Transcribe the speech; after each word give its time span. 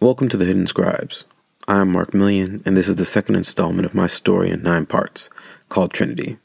Welcome 0.00 0.28
to 0.28 0.36
the 0.36 0.44
Hidden 0.44 0.68
Scribes. 0.68 1.24
I 1.66 1.80
am 1.80 1.90
Mark 1.90 2.12
Millien, 2.12 2.64
and 2.64 2.76
this 2.76 2.88
is 2.88 2.94
the 2.94 3.04
second 3.04 3.34
installment 3.34 3.84
of 3.84 3.96
my 3.96 4.06
story 4.06 4.48
in 4.48 4.62
nine 4.62 4.86
parts 4.86 5.28
called 5.70 5.92
Trinity. 5.92 6.38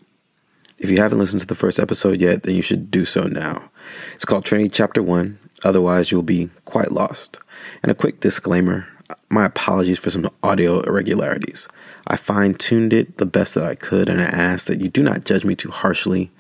If 0.80 0.90
you 0.90 0.98
haven't 0.98 1.20
listened 1.20 1.42
to 1.42 1.46
the 1.46 1.54
first 1.54 1.78
episode 1.78 2.20
yet, 2.20 2.42
then 2.42 2.56
you 2.56 2.64
should 2.64 2.90
do 2.90 3.06
so 3.06 3.28
now. 3.28 3.70
It's 4.16 4.26
called 4.26 4.44
Trinity 4.44 4.70
Chapter 4.70 5.04
1, 5.04 5.38
otherwise, 5.64 6.12
you'll 6.12 6.24
be 6.24 6.50
quite 6.66 6.92
lost. 6.92 7.38
And 7.84 7.92
a 7.92 7.96
quick 7.96 8.22
disclaimer 8.22 8.88
my 9.30 9.46
apologies 9.46 10.00
for 10.00 10.10
some 10.10 10.32
audio 10.42 10.80
irregularities. 10.80 11.68
I 12.08 12.16
fine 12.16 12.56
tuned 12.56 12.92
it 12.92 13.20
the 13.20 13.26
best 13.28 13.54
that 13.54 13.66
I 13.66 13.76
could, 13.76 14.10
and 14.10 14.20
I 14.20 14.26
ask 14.26 14.66
that 14.66 14.82
you 14.82 14.90
do 14.90 15.04
not 15.04 15.26
judge 15.26 15.46
me 15.46 15.56
too 15.56 15.70
harshly, 15.70 16.32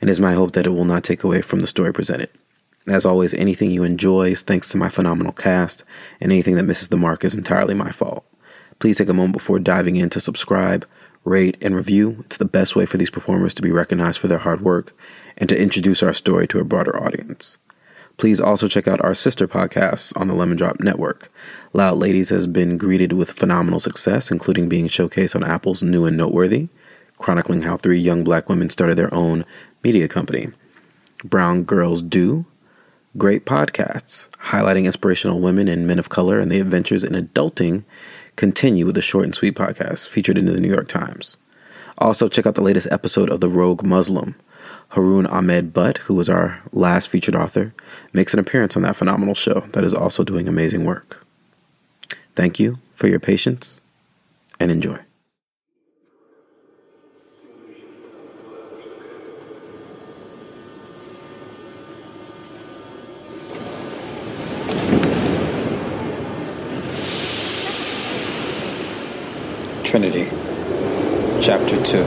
and 0.00 0.08
it's 0.08 0.20
my 0.20 0.34
hope 0.34 0.52
that 0.52 0.66
it 0.66 0.70
will 0.70 0.84
not 0.84 1.02
take 1.02 1.24
away 1.24 1.42
from 1.42 1.58
the 1.58 1.66
story 1.66 1.92
presented. 1.92 2.30
As 2.88 3.04
always, 3.06 3.32
anything 3.34 3.70
you 3.70 3.84
enjoy 3.84 4.32
is 4.32 4.42
thanks 4.42 4.68
to 4.70 4.76
my 4.76 4.88
phenomenal 4.88 5.32
cast, 5.32 5.84
and 6.20 6.32
anything 6.32 6.56
that 6.56 6.64
misses 6.64 6.88
the 6.88 6.96
mark 6.96 7.24
is 7.24 7.34
entirely 7.34 7.74
my 7.74 7.92
fault. 7.92 8.24
Please 8.80 8.98
take 8.98 9.08
a 9.08 9.14
moment 9.14 9.34
before 9.34 9.60
diving 9.60 9.94
in 9.94 10.10
to 10.10 10.20
subscribe, 10.20 10.84
rate, 11.24 11.56
and 11.60 11.76
review. 11.76 12.16
It's 12.24 12.38
the 12.38 12.44
best 12.44 12.74
way 12.74 12.84
for 12.84 12.96
these 12.96 13.10
performers 13.10 13.54
to 13.54 13.62
be 13.62 13.70
recognized 13.70 14.18
for 14.18 14.26
their 14.26 14.38
hard 14.38 14.62
work 14.62 14.92
and 15.36 15.48
to 15.48 15.60
introduce 15.60 16.02
our 16.02 16.12
story 16.12 16.48
to 16.48 16.58
a 16.58 16.64
broader 16.64 17.00
audience. 17.00 17.56
Please 18.16 18.40
also 18.40 18.66
check 18.68 18.88
out 18.88 19.00
our 19.00 19.14
sister 19.14 19.46
podcasts 19.46 20.12
on 20.20 20.26
the 20.28 20.34
Lemon 20.34 20.56
Drop 20.56 20.80
Network. 20.80 21.32
Loud 21.72 21.98
Ladies 21.98 22.28
has 22.30 22.46
been 22.46 22.76
greeted 22.76 23.12
with 23.12 23.30
phenomenal 23.30 23.80
success, 23.80 24.30
including 24.30 24.68
being 24.68 24.88
showcased 24.88 25.36
on 25.36 25.44
Apple's 25.44 25.82
New 25.82 26.04
and 26.04 26.16
Noteworthy, 26.16 26.68
chronicling 27.16 27.62
how 27.62 27.76
three 27.76 27.98
young 27.98 28.24
black 28.24 28.48
women 28.48 28.68
started 28.70 28.98
their 28.98 29.12
own 29.14 29.44
media 29.82 30.08
company. 30.08 30.48
Brown 31.24 31.62
Girls 31.62 32.02
Do 32.02 32.44
Great 33.18 33.44
podcasts 33.44 34.30
highlighting 34.38 34.86
inspirational 34.86 35.40
women 35.40 35.68
and 35.68 35.86
men 35.86 35.98
of 35.98 36.08
color 36.08 36.40
and 36.40 36.50
the 36.50 36.60
adventures 36.60 37.04
in 37.04 37.12
adulting 37.12 37.84
continue 38.36 38.86
with 38.86 38.94
the 38.94 39.02
short 39.02 39.26
and 39.26 39.34
sweet 39.34 39.54
podcast 39.54 40.08
featured 40.08 40.38
in 40.38 40.46
the 40.46 40.58
New 40.58 40.70
York 40.70 40.88
Times. 40.88 41.36
Also, 41.98 42.26
check 42.26 42.46
out 42.46 42.54
the 42.54 42.62
latest 42.62 42.88
episode 42.90 43.28
of 43.28 43.40
The 43.40 43.50
Rogue 43.50 43.82
Muslim. 43.82 44.34
Haroon 44.88 45.26
Ahmed 45.26 45.74
Butt, 45.74 45.98
who 45.98 46.14
was 46.14 46.30
our 46.30 46.62
last 46.72 47.08
featured 47.08 47.36
author, 47.36 47.74
makes 48.14 48.32
an 48.32 48.40
appearance 48.40 48.76
on 48.76 48.82
that 48.82 48.96
phenomenal 48.96 49.34
show 49.34 49.60
that 49.72 49.84
is 49.84 49.92
also 49.92 50.24
doing 50.24 50.48
amazing 50.48 50.84
work. 50.84 51.24
Thank 52.34 52.58
you 52.58 52.78
for 52.94 53.08
your 53.08 53.20
patience 53.20 53.82
and 54.58 54.70
enjoy. 54.70 54.98
Trinity, 69.92 70.24
Chapter 71.42 71.76
2. 71.84 72.02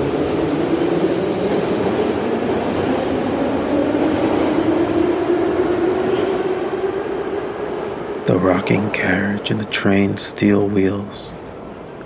The 8.26 8.40
rocking 8.40 8.90
carriage 8.90 9.52
and 9.52 9.60
the 9.60 9.66
train's 9.66 10.24
steel 10.24 10.68
wheels 10.68 11.32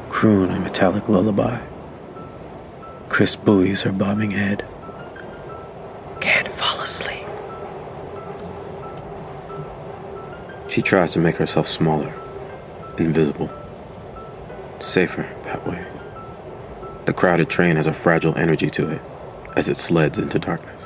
croon 0.10 0.52
a 0.52 0.60
metallic 0.60 1.08
lullaby. 1.08 1.62
Krys 3.08 3.38
buoys 3.38 3.84
her 3.84 3.94
bobbing 3.94 4.32
head. 4.32 4.66
Can't 6.20 6.52
fall 6.52 6.82
asleep. 6.82 7.26
She 10.70 10.82
tries 10.82 11.14
to 11.14 11.20
make 11.20 11.38
herself 11.38 11.70
smaller, 11.70 12.14
invisible 12.98 13.50
safer 14.80 15.24
that 15.44 15.66
way. 15.68 15.86
The 17.06 17.14
crowded 17.14 17.50
train 17.50 17.76
has 17.76 17.88
a 17.88 17.94
fragile 17.94 18.38
energy 18.38 18.70
to 18.72 18.90
it 18.90 19.02
as 19.56 19.68
it 19.68 19.78
sleds 19.78 20.20
into 20.20 20.40
darkness. 20.40 20.84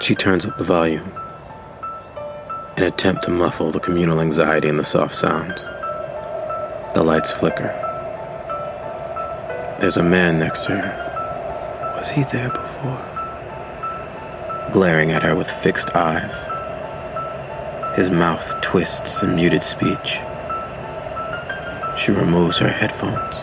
She 0.00 0.14
turns 0.14 0.46
up 0.46 0.58
the 0.58 0.64
volume, 0.64 1.10
an 2.76 2.84
attempt 2.84 3.24
to 3.24 3.30
muffle 3.30 3.70
the 3.70 3.80
communal 3.80 4.20
anxiety 4.20 4.68
in 4.68 4.76
the 4.76 4.84
soft 4.84 5.14
sounds. 5.14 5.62
The 6.94 7.02
lights 7.02 7.32
flicker. 7.32 7.72
There's 9.80 9.96
a 9.96 10.02
man 10.02 10.38
next 10.38 10.66
to 10.66 10.76
her. 10.76 11.94
Was 11.96 12.10
he 12.10 12.24
there 12.24 12.50
before? 12.50 13.02
Glaring 14.72 15.12
at 15.12 15.22
her 15.22 15.34
with 15.34 15.50
fixed 15.50 15.96
eyes. 15.96 16.46
His 17.96 18.10
mouth 18.10 18.60
twists 18.60 19.22
in 19.22 19.34
muted 19.34 19.62
speech. 19.62 20.20
She 21.96 22.12
removes 22.12 22.58
her 22.58 22.68
headphones. 22.68 23.34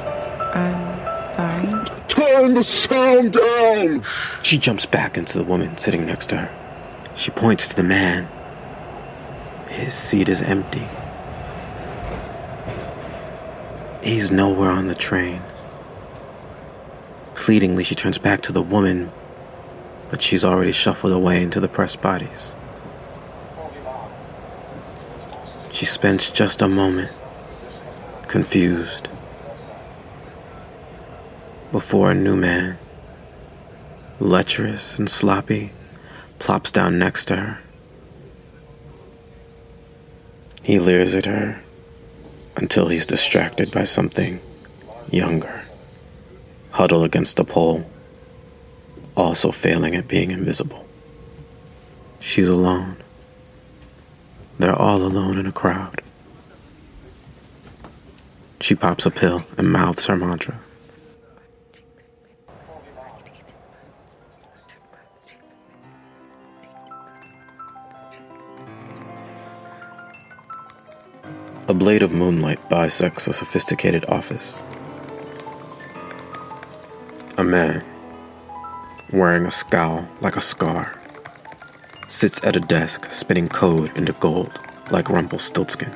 I'm 0.54 1.24
sorry. 1.34 1.90
Turn 2.08 2.54
the 2.54 2.64
sound 2.64 3.34
down! 3.34 4.04
She 4.44 4.60
jumps 4.60 4.86
back 4.86 5.18
into 5.18 5.40
the 5.40 5.44
woman 5.44 5.76
sitting 5.78 6.06
next 6.06 6.28
to 6.28 6.38
her. 6.38 6.52
She 7.16 7.32
points 7.32 7.70
to 7.70 7.76
the 7.76 7.84
man. 7.84 8.28
His 9.70 9.96
seat 9.96 10.30
is 10.30 10.44
empty. 10.44 10.88
He's 14.04 14.30
nowhere 14.30 14.70
on 14.70 14.86
the 14.86 14.94
train. 14.94 15.42
Pleadingly, 17.34 17.84
she 17.84 17.96
turns 17.96 18.20
back 18.20 18.42
to 18.42 18.52
the 18.52 18.62
woman, 18.62 19.12
but 20.12 20.22
she's 20.22 20.46
already 20.46 20.72
shuffled 20.72 21.12
away 21.14 21.42
into 21.42 21.60
the 21.60 21.68
pressed 21.68 22.04
bodies. 22.04 22.54
She 25.74 25.86
spends 25.86 26.30
just 26.30 26.62
a 26.62 26.68
moment, 26.68 27.12
confused, 28.28 29.08
before 31.72 32.12
a 32.12 32.16
new 32.16 32.36
man, 32.36 32.78
lecherous 34.20 35.00
and 35.00 35.10
sloppy, 35.10 35.72
plops 36.38 36.72
down 36.72 37.00
next 37.00 37.26
to 37.26 37.38
her. 37.38 37.60
He 40.62 40.78
leers 40.78 41.16
at 41.16 41.26
her 41.26 41.64
until 42.56 42.88
he's 42.90 43.08
distracted 43.08 43.72
by 43.72 43.86
something 43.86 44.40
younger, 45.10 45.64
huddled 46.70 47.04
against 47.04 47.36
the 47.36 47.44
pole, 47.44 47.90
also 49.18 49.52
failing 49.52 49.96
at 49.96 50.08
being 50.08 50.30
invisible. 50.30 50.86
She's 52.20 52.48
alone. 52.48 52.98
They're 54.64 54.74
all 54.74 55.04
alone 55.04 55.38
in 55.38 55.46
a 55.46 55.52
crowd. 55.52 56.02
She 58.62 58.76
pops 58.76 59.06
a 59.06 59.12
pill 59.12 59.44
and 59.58 59.70
mouths 59.70 60.06
her 60.06 60.16
mantra. 60.16 60.58
A 71.68 71.74
blade 71.74 72.02
of 72.02 72.14
moonlight 72.14 72.70
bisects 72.70 73.28
a 73.28 73.34
sophisticated 73.34 74.06
office. 74.06 74.64
A 77.38 77.44
man, 77.44 77.84
wearing 79.12 79.46
a 79.46 79.52
scowl 79.52 80.08
like 80.22 80.38
a 80.38 80.42
scar, 80.42 81.03
sits 82.14 82.46
at 82.46 82.56
a 82.56 82.60
desk 82.60 83.12
spinning 83.12 83.48
code 83.48 83.98
into 83.98 84.14
gold 84.14 84.52
like 84.92 85.10
Rumpelstiltskin. 85.10 85.92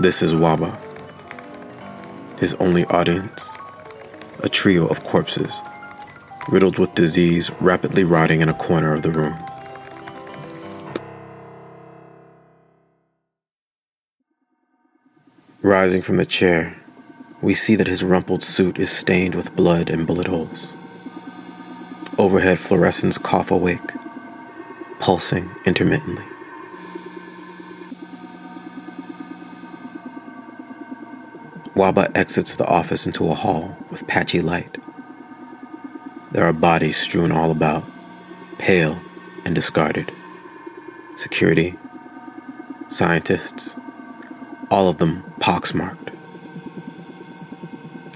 This 0.00 0.22
is 0.22 0.32
Waba. 0.32 0.76
His 2.40 2.54
only 2.54 2.84
audience, 2.86 3.56
a 4.40 4.48
trio 4.48 4.88
of 4.88 5.04
corpses, 5.04 5.60
riddled 6.48 6.80
with 6.80 6.92
disease, 6.96 7.48
rapidly 7.60 8.02
rotting 8.02 8.40
in 8.40 8.48
a 8.48 8.54
corner 8.54 8.92
of 8.92 9.02
the 9.02 9.12
room. 9.12 9.38
Rising 15.62 16.02
from 16.02 16.16
the 16.16 16.26
chair, 16.26 16.76
we 17.40 17.54
see 17.54 17.76
that 17.76 17.86
his 17.86 18.02
rumpled 18.02 18.42
suit 18.42 18.80
is 18.80 18.90
stained 18.90 19.36
with 19.36 19.54
blood 19.54 19.88
and 19.88 20.08
bullet 20.08 20.26
holes. 20.26 20.72
Overhead 22.18 22.58
fluorescents 22.58 23.22
cough 23.22 23.52
awake 23.52 23.95
pulsing 24.98 25.50
intermittently. 25.64 26.24
Waba 31.74 32.10
exits 32.16 32.56
the 32.56 32.66
office 32.66 33.06
into 33.06 33.30
a 33.30 33.34
hall 33.34 33.76
with 33.90 34.06
patchy 34.06 34.40
light. 34.40 34.78
There 36.32 36.44
are 36.44 36.52
bodies 36.52 36.96
strewn 36.96 37.30
all 37.30 37.50
about, 37.50 37.84
pale 38.58 38.98
and 39.44 39.54
discarded. 39.54 40.10
Security, 41.16 41.74
scientists, 42.88 43.76
all 44.70 44.88
of 44.88 44.98
them 44.98 45.22
poxmarked. 45.40 46.14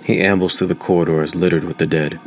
He 0.04 0.20
ambles 0.20 0.58
through 0.58 0.68
the 0.68 0.74
corridors 0.74 1.34
littered 1.34 1.64
with 1.64 1.78
the 1.78 1.86
dead 1.86 2.18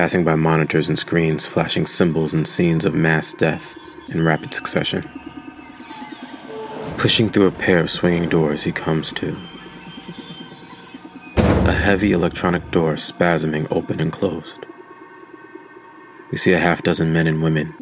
passing 0.00 0.24
by 0.24 0.34
monitors 0.34 0.88
and 0.88 0.98
screens 0.98 1.44
flashing 1.44 1.84
symbols 1.84 2.32
and 2.32 2.48
scenes 2.48 2.86
of 2.86 2.94
mass 2.94 3.34
death 3.34 3.76
in 4.08 4.24
rapid 4.24 4.54
succession. 4.54 5.06
Pushing 6.96 7.28
through 7.28 7.46
a 7.46 7.52
pair 7.52 7.80
of 7.80 7.90
swinging 7.90 8.26
doors, 8.26 8.62
he 8.62 8.72
comes 8.72 9.12
to 9.12 9.36
a 11.36 11.72
heavy 11.72 12.12
electronic 12.12 12.70
door 12.70 12.94
spasming 12.94 13.70
open 13.70 14.00
and 14.00 14.10
closed. 14.10 14.64
We 16.32 16.38
see 16.38 16.54
a 16.54 16.58
half 16.58 16.82
dozen 16.82 17.12
men 17.12 17.26
and 17.26 17.42
women 17.42 17.74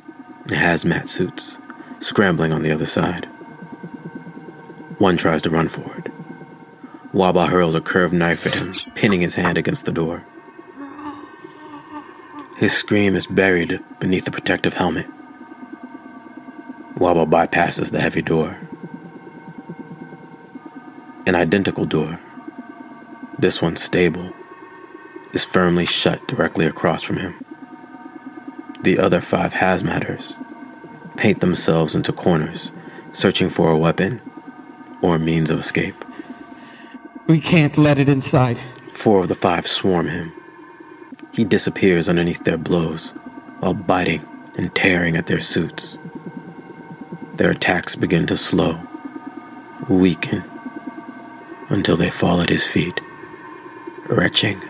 in 0.49 0.57
hazmat 0.57 1.09
suits 1.09 1.59
scrambling 2.01 2.53
on 2.53 2.63
the 2.63 2.73
other 2.73 2.87
side. 2.87 3.27
One 4.99 5.17
tries 5.17 5.43
to 5.43 5.51
run 5.51 5.69
forward. 5.69 6.11
Waba 7.15 7.49
hurls 7.49 7.77
a 7.77 7.81
curved 7.81 8.13
knife 8.13 8.45
at 8.45 8.57
him, 8.57 8.73
pinning 8.97 9.21
his 9.21 9.37
hand 9.37 9.57
against 9.57 9.85
the 9.85 9.93
door. 9.93 10.25
His 12.59 12.73
scream 12.73 13.15
is 13.15 13.29
buried 13.29 13.79
beneath 14.01 14.25
the 14.25 14.33
protective 14.33 14.75
helmet. 14.75 15.07
Waba 16.97 17.25
bypasses 17.25 17.93
the 17.93 18.01
heavy 18.01 18.21
door. 18.21 18.59
An 21.25 21.37
identical 21.37 21.85
door, 21.85 22.19
this 23.39 23.63
one 23.63 23.77
stable, 23.77 24.33
is 25.33 25.45
firmly 25.45 25.87
shut 25.87 26.27
directly 26.27 26.67
across 26.67 27.05
from 27.05 27.19
him. 27.19 27.39
The 28.83 28.99
other 28.99 29.21
five 29.21 29.55
hazmaters 29.55 30.37
paint 31.17 31.41
themselves 31.41 31.95
into 31.95 32.13
corners, 32.13 32.73
searching 33.13 33.51
for 33.51 33.71
a 33.71 33.79
weapon 33.79 34.21
or 35.01 35.15
a 35.15 35.21
means 35.21 35.51
of 35.51 35.61
escape. 35.61 36.05
We 37.29 37.41
can't 37.41 37.79
let 37.79 38.01
it 38.01 38.09
inside. 38.09 38.59
Four 38.93 39.21
of 39.21 39.29
the 39.29 39.37
five 39.37 39.69
swarm 39.69 40.09
him. 40.09 40.33
He 41.39 41.45
disappears 41.45 42.09
underneath 42.09 42.43
their 42.43 42.59
blows 42.59 43.11
while 43.61 43.73
biting 43.73 44.27
and 44.57 44.75
tearing 44.75 45.17
at 45.17 45.27
their 45.27 45.39
suits. 45.39 45.97
Their 47.35 47.53
attacks 47.53 47.95
begin 47.95 48.27
to 48.27 48.37
slow, 48.37 48.77
weaken, 49.89 50.43
until 51.69 51.97
they 51.97 52.11
fall 52.11 52.41
at 52.41 52.49
his 52.49 52.67
feet, 52.67 53.01
retching. 54.09 54.61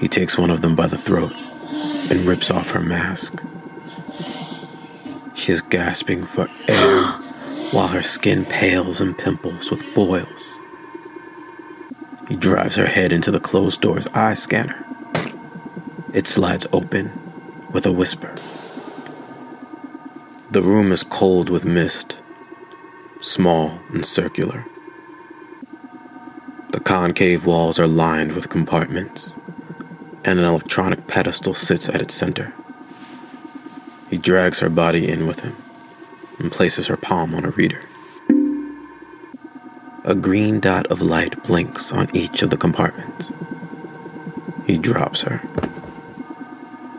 He 0.00 0.08
takes 0.08 0.36
one 0.36 0.50
of 0.50 0.60
them 0.60 0.74
by 0.74 0.88
the 0.88 0.98
throat 0.98 1.32
and 1.70 2.26
rips 2.26 2.50
off 2.50 2.72
her 2.72 2.82
mask. 2.82 3.40
She 5.36 5.52
is 5.52 5.62
gasping 5.62 6.26
for 6.26 6.48
air 6.66 7.02
while 7.70 7.86
her 7.86 8.02
skin 8.02 8.44
pales 8.44 9.00
and 9.00 9.16
pimples 9.16 9.70
with 9.70 9.84
boils. 9.94 10.58
Drives 12.44 12.76
her 12.76 12.84
head 12.84 13.10
into 13.10 13.30
the 13.30 13.40
closed 13.40 13.80
door's 13.80 14.06
eye 14.08 14.34
scanner. 14.34 14.84
It 16.12 16.26
slides 16.26 16.66
open 16.74 17.10
with 17.72 17.86
a 17.86 17.90
whisper. 17.90 18.34
The 20.50 20.60
room 20.60 20.92
is 20.92 21.04
cold 21.04 21.48
with 21.48 21.64
mist, 21.64 22.18
small 23.22 23.78
and 23.94 24.04
circular. 24.04 24.66
The 26.72 26.80
concave 26.80 27.46
walls 27.46 27.80
are 27.80 27.88
lined 27.88 28.32
with 28.32 28.50
compartments, 28.50 29.34
and 30.22 30.38
an 30.38 30.44
electronic 30.44 31.06
pedestal 31.06 31.54
sits 31.54 31.88
at 31.88 32.02
its 32.02 32.12
center. 32.12 32.52
He 34.10 34.18
drags 34.18 34.58
her 34.58 34.68
body 34.68 35.08
in 35.08 35.26
with 35.26 35.40
him 35.40 35.56
and 36.38 36.52
places 36.52 36.88
her 36.88 36.98
palm 36.98 37.34
on 37.34 37.46
a 37.46 37.52
reader. 37.52 37.80
A 40.06 40.14
green 40.14 40.60
dot 40.60 40.86
of 40.88 41.00
light 41.00 41.42
blinks 41.44 41.90
on 41.90 42.14
each 42.14 42.42
of 42.42 42.50
the 42.50 42.58
compartments. 42.58 43.32
He 44.66 44.76
drops 44.76 45.22
her. 45.22 45.40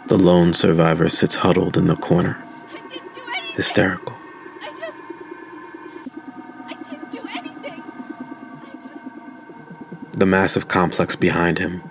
The 0.08 0.18
lone 0.18 0.54
survivor 0.56 1.08
sits 1.08 1.36
huddled 1.36 1.78
in 1.78 1.86
the 1.86 1.96
corner, 1.96 2.36
I 2.68 2.78
didn't 2.90 3.14
do 3.14 3.22
anything. 3.28 3.56
hysterical. 3.56 4.16
I 4.60 4.70
just. 4.70 4.98
I 6.66 6.74
didn't 6.90 7.12
do 7.12 7.20
anything. 7.38 7.84
Just. 8.66 10.18
The 10.20 10.26
massive 10.26 10.68
complex 10.68 11.16
behind 11.16 11.60
him, 11.60 11.84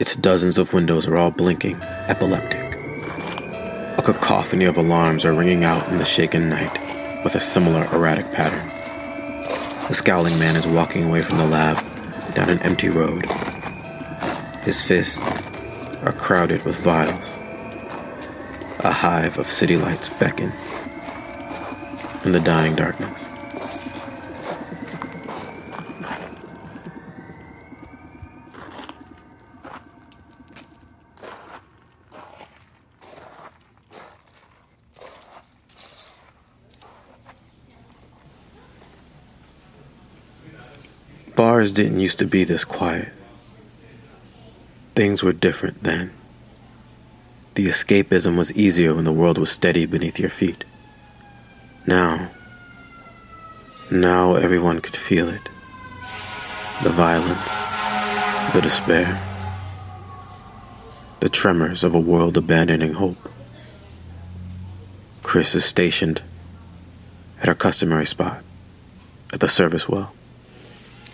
its 0.00 0.16
dozens 0.16 0.58
of 0.58 0.72
windows 0.72 1.06
are 1.06 1.16
all 1.16 1.30
blinking, 1.30 1.80
epileptic. 2.08 2.60
A 3.96 4.02
cacophony 4.02 4.64
of 4.64 4.76
alarms 4.76 5.24
are 5.24 5.34
ringing 5.34 5.62
out 5.62 5.88
in 5.88 5.98
the 5.98 6.04
shaken 6.04 6.48
night 6.48 6.72
with 7.22 7.36
a 7.36 7.40
similar 7.40 7.84
erratic 7.94 8.32
pattern. 8.32 8.71
The 9.92 9.98
scowling 9.98 10.38
man 10.38 10.56
is 10.56 10.66
walking 10.66 11.04
away 11.04 11.20
from 11.20 11.36
the 11.36 11.44
lab 11.44 11.76
down 12.32 12.48
an 12.48 12.60
empty 12.60 12.88
road. 12.88 13.26
His 14.62 14.80
fists 14.80 15.20
are 16.02 16.14
crowded 16.14 16.64
with 16.64 16.76
vials. 16.76 17.34
A 18.78 18.90
hive 18.90 19.36
of 19.36 19.50
city 19.50 19.76
lights 19.76 20.08
beckon 20.08 20.50
in 22.24 22.32
the 22.32 22.40
dying 22.40 22.74
darkness. 22.74 23.22
Didn't 41.72 42.00
used 42.00 42.18
to 42.18 42.26
be 42.26 42.44
this 42.44 42.66
quiet. 42.66 43.08
Things 44.94 45.22
were 45.22 45.32
different 45.32 45.82
then. 45.82 46.12
The 47.54 47.66
escapism 47.66 48.36
was 48.36 48.52
easier 48.52 48.94
when 48.94 49.04
the 49.04 49.12
world 49.12 49.38
was 49.38 49.50
steady 49.50 49.86
beneath 49.86 50.18
your 50.18 50.28
feet. 50.28 50.66
Now, 51.86 52.30
now 53.90 54.34
everyone 54.34 54.80
could 54.82 54.96
feel 54.96 55.30
it. 55.30 55.48
The 56.82 56.90
violence, 56.90 57.52
the 58.52 58.60
despair, 58.60 59.18
the 61.20 61.30
tremors 61.30 61.84
of 61.84 61.94
a 61.94 62.00
world 62.00 62.36
abandoning 62.36 62.92
hope. 62.92 63.30
Krys 65.22 65.54
is 65.54 65.64
stationed 65.64 66.20
at 67.40 67.48
her 67.48 67.54
customary 67.54 68.06
spot, 68.06 68.42
at 69.32 69.40
the 69.40 69.48
service 69.48 69.88
well. 69.88 70.12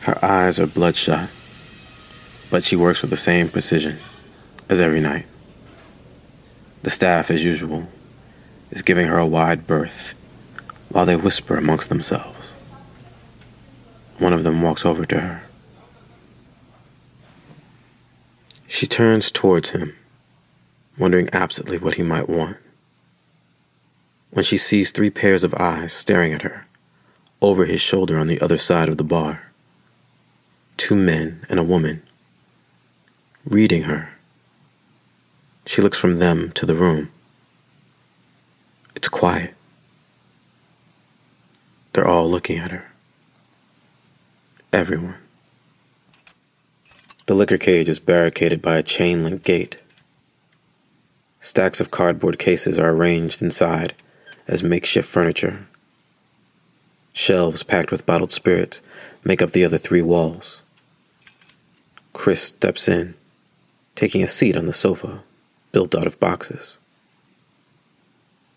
Her 0.08 0.24
eyes 0.24 0.58
are 0.58 0.66
bloodshot, 0.66 1.28
but 2.48 2.64
she 2.64 2.76
works 2.76 3.02
with 3.02 3.10
the 3.10 3.16
same 3.18 3.50
precision 3.50 3.98
as 4.70 4.80
every 4.80 5.00
night. 5.00 5.26
The 6.82 6.88
staff, 6.88 7.30
as 7.30 7.44
usual, 7.44 7.86
is 8.70 8.80
giving 8.80 9.06
her 9.06 9.18
a 9.18 9.26
wide 9.26 9.66
berth 9.66 10.14
while 10.88 11.04
they 11.04 11.14
whisper 11.14 11.58
amongst 11.58 11.90
themselves. 11.90 12.52
One 14.16 14.32
of 14.32 14.44
them 14.44 14.62
walks 14.62 14.86
over 14.86 15.04
to 15.04 15.20
her. 15.20 15.42
She 18.66 18.86
turns 18.86 19.30
towards 19.30 19.68
him, 19.72 19.94
wondering 20.96 21.28
absently 21.34 21.76
what 21.76 21.96
he 21.96 22.02
might 22.02 22.30
want. 22.30 22.56
When 24.30 24.46
she 24.46 24.56
sees 24.56 24.90
three 24.90 25.10
pairs 25.10 25.44
of 25.44 25.54
eyes 25.56 25.92
staring 25.92 26.32
at 26.32 26.40
her, 26.40 26.66
over 27.42 27.66
his 27.66 27.82
shoulder 27.82 28.18
on 28.18 28.26
the 28.26 28.40
other 28.40 28.56
side 28.56 28.88
of 28.88 28.96
the 28.96 29.04
bar 29.04 29.42
two 30.78 30.96
men 30.96 31.44
and 31.50 31.58
a 31.58 31.64
woman, 31.64 32.02
reading 33.44 33.82
her. 33.82 34.08
She 35.66 35.82
looks 35.82 35.98
from 35.98 36.18
them 36.18 36.50
to 36.52 36.64
the 36.64 36.74
room. 36.74 37.10
It's 38.94 39.08
quiet. 39.08 39.54
They're 41.92 42.08
all 42.08 42.30
looking 42.30 42.58
at 42.58 42.70
her. 42.70 42.90
Everyone. 44.72 45.16
The 47.26 47.34
liquor 47.34 47.58
cage 47.58 47.88
is 47.88 47.98
barricaded 47.98 48.62
by 48.62 48.76
a 48.76 48.82
chain 48.82 49.24
link 49.24 49.42
gate. 49.42 49.76
Stacks 51.40 51.80
of 51.80 51.90
cardboard 51.90 52.38
cases 52.38 52.78
are 52.78 52.90
arranged 52.90 53.42
inside 53.42 53.92
as 54.46 54.62
makeshift 54.62 55.08
furniture. 55.08 55.66
Shelves 57.12 57.62
packed 57.62 57.90
with 57.90 58.06
bottled 58.06 58.32
spirits 58.32 58.80
make 59.24 59.42
up 59.42 59.50
the 59.50 59.64
other 59.64 59.76
three 59.76 60.02
walls. 60.02 60.62
Krys 62.18 62.42
steps 62.42 62.88
in, 62.88 63.14
taking 63.94 64.24
a 64.24 64.28
seat 64.28 64.56
on 64.56 64.66
the 64.66 64.72
sofa, 64.72 65.22
built 65.70 65.94
out 65.94 66.04
of 66.04 66.18
boxes. 66.18 66.76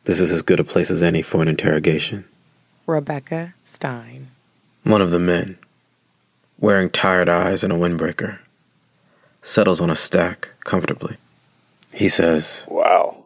This 0.06 0.20
is 0.20 0.32
as 0.32 0.42
good 0.42 0.60
a 0.60 0.64
place 0.64 0.90
as 0.90 1.04
any 1.04 1.22
for 1.22 1.44
an 1.44 1.48
interrogation. 1.48 2.26
Rebecca 2.88 3.54
Stein. 3.64 4.32
One 4.84 5.00
of 5.00 5.12
the 5.12 5.20
men, 5.20 5.60
wearing 6.60 6.90
tired 6.90 7.30
eyes 7.30 7.64
and 7.64 7.72
a 7.72 7.76
windbreaker, 7.76 8.40
settles 9.44 9.80
on 9.80 9.92
a 9.92 9.96
stack 9.96 10.50
comfortably. 10.62 11.18
He 11.94 12.10
says, 12.10 12.66
Wow. 12.68 13.26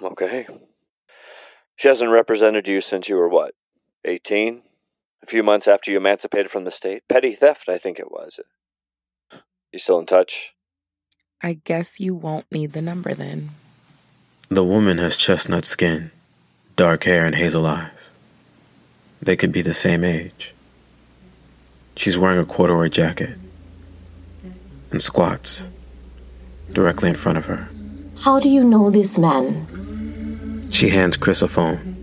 Okay. 0.00 0.46
She 1.74 1.88
hasn't 1.88 2.12
represented 2.12 2.68
you 2.68 2.80
since 2.80 3.08
you 3.08 3.16
were 3.16 3.28
what? 3.28 3.54
18? 4.04 4.62
A 5.26 5.28
few 5.28 5.42
months 5.42 5.66
after 5.66 5.90
you 5.90 5.96
emancipated 5.96 6.52
from 6.52 6.62
the 6.62 6.70
state? 6.70 7.02
Petty 7.08 7.34
theft, 7.34 7.68
I 7.68 7.78
think 7.78 7.98
it 7.98 8.12
was. 8.12 8.38
You 9.72 9.80
still 9.80 9.98
in 9.98 10.06
touch? 10.06 10.54
I 11.42 11.54
guess 11.64 11.98
you 11.98 12.14
won't 12.14 12.46
need 12.52 12.74
the 12.74 12.80
number 12.80 13.12
then. 13.12 13.50
The 14.50 14.62
woman 14.62 14.98
has 14.98 15.16
chestnut 15.16 15.64
skin, 15.64 16.12
dark 16.76 17.02
hair, 17.02 17.26
and 17.26 17.34
hazel 17.34 17.66
eyes. 17.66 18.10
They 19.20 19.34
could 19.34 19.50
be 19.50 19.62
the 19.62 19.74
same 19.74 20.04
age. 20.04 20.54
She's 21.96 22.16
wearing 22.16 22.38
a 22.38 22.44
corduroy 22.44 22.88
jacket 22.88 23.36
and 24.92 25.02
squats 25.02 25.66
directly 26.70 27.08
in 27.08 27.16
front 27.16 27.38
of 27.38 27.46
her. 27.46 27.68
How 28.20 28.38
do 28.38 28.48
you 28.48 28.62
know 28.62 28.90
this 28.90 29.18
man? 29.18 30.70
She 30.70 30.90
hands 30.90 31.16
Krys 31.16 31.42
a 31.42 31.48
phone. 31.48 31.96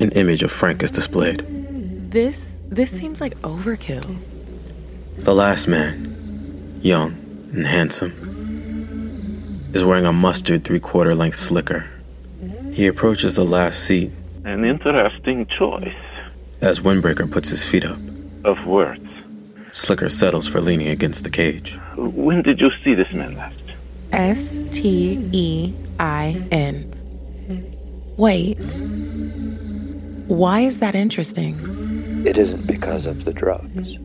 An 0.00 0.10
image 0.10 0.42
of 0.42 0.52
Frank 0.52 0.82
is 0.82 0.90
displayed. 0.90 1.63
This 2.14 2.60
this 2.68 2.96
seems 2.96 3.20
like 3.20 3.34
overkill. 3.42 4.06
The 5.16 5.34
last 5.34 5.66
man, 5.66 6.78
young 6.80 7.10
and 7.52 7.66
handsome, 7.66 8.12
is 9.74 9.84
wearing 9.84 10.06
a 10.06 10.12
mustard 10.12 10.62
three 10.62 10.78
quarter 10.78 11.16
length 11.16 11.40
slicker. 11.40 11.90
He 12.72 12.86
approaches 12.86 13.34
the 13.34 13.44
last 13.44 13.80
seat 13.80 14.12
An 14.44 14.64
interesting 14.64 15.46
choice 15.58 15.92
as 16.60 16.78
Windbreaker 16.78 17.28
puts 17.28 17.48
his 17.48 17.64
feet 17.64 17.84
up. 17.84 17.98
of 18.44 18.64
words. 18.64 19.08
Slicker 19.72 20.08
settles 20.08 20.46
for 20.46 20.60
leaning 20.60 20.86
against 20.86 21.24
the 21.24 21.30
cage. 21.30 21.76
When 21.96 22.42
did 22.42 22.60
you 22.60 22.70
see 22.84 22.94
this 22.94 23.12
man 23.12 23.36
last? 23.36 23.58
S 24.12 24.62
T 24.70 25.18
E 25.32 25.74
I 25.98 26.40
N. 26.52 26.94
Wait. 28.16 28.60
Why 30.28 30.60
is 30.60 30.78
that 30.78 30.94
interesting? 30.94 31.83
It 32.24 32.38
isn't 32.38 32.66
because 32.66 33.04
of 33.04 33.26
the 33.26 33.34
drugs. 33.34 33.98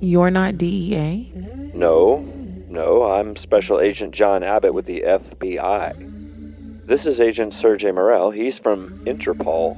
You're 0.00 0.30
not 0.30 0.56
DEA? 0.56 1.30
No, 1.74 2.20
no, 2.68 3.02
I'm 3.02 3.36
Special 3.36 3.80
Agent 3.80 4.14
John 4.14 4.42
Abbott 4.42 4.72
with 4.72 4.86
the 4.86 5.02
FBI. 5.06 6.86
This 6.86 7.04
is 7.04 7.20
Agent 7.20 7.52
Sergey 7.52 7.92
Morel. 7.92 8.30
He's 8.30 8.58
from 8.58 9.04
Interpol. 9.04 9.76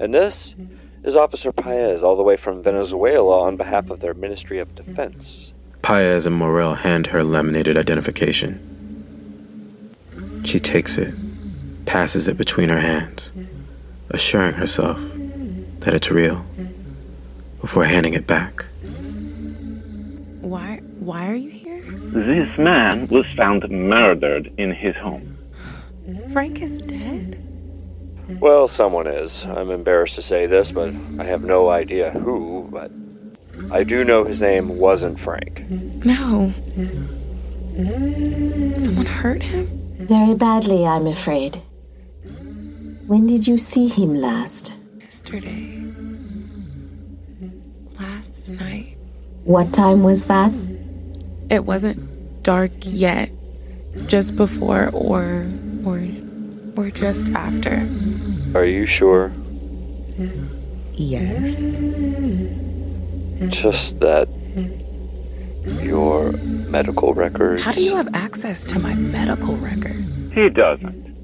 And 0.00 0.14
this 0.14 0.54
is 1.02 1.14
Officer 1.14 1.52
Paez, 1.52 2.02
all 2.02 2.16
the 2.16 2.22
way 2.22 2.38
from 2.38 2.62
Venezuela 2.62 3.42
on 3.42 3.58
behalf 3.58 3.90
of 3.90 4.00
their 4.00 4.14
Ministry 4.14 4.58
of 4.58 4.74
Defense. 4.74 5.52
Paez 5.82 6.26
and 6.26 6.36
Morel 6.36 6.74
hand 6.76 7.08
her 7.08 7.22
laminated 7.22 7.76
identification. 7.76 8.72
She 10.42 10.58
takes 10.58 10.96
it, 10.96 11.12
passes 11.84 12.28
it 12.28 12.38
between 12.38 12.70
her 12.70 12.80
hands, 12.80 13.30
assuring 14.08 14.54
herself 14.54 14.98
that 15.80 15.92
it's 15.92 16.10
real 16.10 16.46
before 17.66 17.84
handing 17.84 18.14
it 18.14 18.28
back. 18.28 18.64
Why 20.40 20.80
why 21.00 21.26
are 21.28 21.34
you 21.34 21.50
here? 21.50 21.82
This 22.12 22.56
man 22.56 23.08
was 23.08 23.26
found 23.36 23.68
murdered 23.68 24.52
in 24.56 24.70
his 24.70 24.94
home. 24.94 25.36
Frank 26.32 26.62
is 26.62 26.78
dead? 26.78 27.42
Well, 28.38 28.68
someone 28.68 29.08
is. 29.08 29.44
I'm 29.46 29.72
embarrassed 29.72 30.14
to 30.14 30.22
say 30.22 30.46
this, 30.46 30.70
but 30.70 30.94
I 31.18 31.24
have 31.24 31.42
no 31.42 31.68
idea 31.68 32.12
who, 32.12 32.68
but 32.70 32.92
I 33.72 33.82
do 33.82 34.04
know 34.04 34.22
his 34.22 34.40
name 34.40 34.78
wasn't 34.78 35.18
Frank. 35.18 35.68
No. 36.04 36.52
Someone 38.84 39.06
hurt 39.06 39.42
him? 39.42 39.66
Very 39.98 40.36
badly, 40.36 40.86
I'm 40.86 41.08
afraid. 41.08 41.56
When 43.08 43.26
did 43.26 43.44
you 43.44 43.58
see 43.58 43.88
him 43.88 44.14
last? 44.14 44.76
Yesterday. 45.00 45.85
Last 48.48 48.60
night. 48.60 48.96
What 49.42 49.72
time 49.72 50.04
was 50.04 50.26
that? 50.26 50.52
It 51.50 51.64
wasn't 51.64 52.42
dark 52.44 52.70
yet. 52.82 53.30
Just 54.06 54.36
before 54.36 54.90
or 54.92 55.50
or 55.84 56.06
or 56.76 56.90
just 56.90 57.28
after. 57.30 57.88
Are 58.54 58.64
you 58.64 58.86
sure? 58.86 59.32
Yes. 60.92 61.80
Just 63.48 63.98
that 64.00 64.28
your 65.64 66.30
medical 66.32 67.14
records. 67.14 67.64
How 67.64 67.72
do 67.72 67.82
you 67.82 67.96
have 67.96 68.14
access 68.14 68.64
to 68.66 68.78
my 68.78 68.94
medical 68.94 69.56
records? 69.56 70.30
He 70.30 70.48
doesn't. 70.50 71.16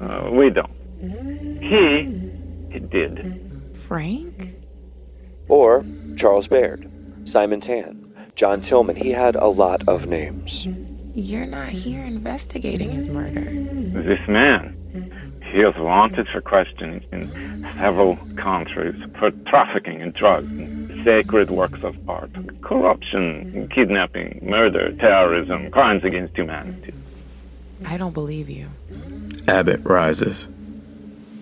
Uh, 0.00 0.30
we 0.32 0.50
don't. 0.50 0.72
He, 1.62 2.72
he 2.72 2.78
did. 2.80 3.76
Frank? 3.86 4.56
Or 5.48 5.84
Charles 6.18 6.48
Baird, 6.48 6.90
Simon 7.24 7.60
Tan, 7.60 8.12
John 8.34 8.60
Tillman. 8.60 8.96
He 8.96 9.12
had 9.12 9.36
a 9.36 9.46
lot 9.46 9.88
of 9.88 10.08
names. 10.08 10.66
You're 11.14 11.46
not 11.46 11.68
here 11.68 12.04
investigating 12.04 12.90
his 12.90 13.06
murder. 13.08 13.40
This 13.40 14.18
man, 14.28 14.74
he 15.52 15.60
is 15.60 15.76
wanted 15.76 16.26
for 16.28 16.40
questioning 16.40 17.04
in 17.12 17.30
several 17.78 18.16
countries 18.36 19.00
for 19.16 19.30
trafficking 19.46 20.00
in 20.00 20.10
drugs, 20.10 20.50
sacred 21.04 21.50
works 21.50 21.84
of 21.84 21.96
art, 22.10 22.30
corruption, 22.62 23.68
kidnapping, 23.72 24.40
murder, 24.42 24.90
terrorism, 24.96 25.70
crimes 25.70 26.02
against 26.02 26.36
humanity. 26.36 26.94
I 27.86 27.96
don't 27.96 28.12
believe 28.12 28.50
you. 28.50 28.66
Abbott 29.46 29.80
rises. 29.84 30.48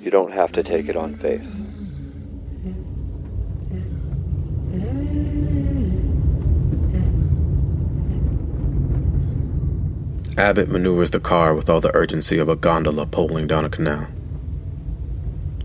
You 0.03 0.11
don't 0.11 0.33
have 0.33 0.53
to 0.53 0.63
take 0.63 0.91
it 0.91 0.97
on 0.97 1.15
faith. 1.17 1.66
Abbott 10.39 10.69
maneuvers 10.69 11.13
the 11.13 11.21
car 11.21 11.55
with 11.55 11.71
all 11.71 11.81
the 11.81 11.95
urgency 11.97 12.39
of 12.39 12.51
a 12.51 12.57
gondola 12.57 13.07
poling 13.07 13.47
down 13.47 13.65
a 13.65 13.71
canal. 13.71 14.07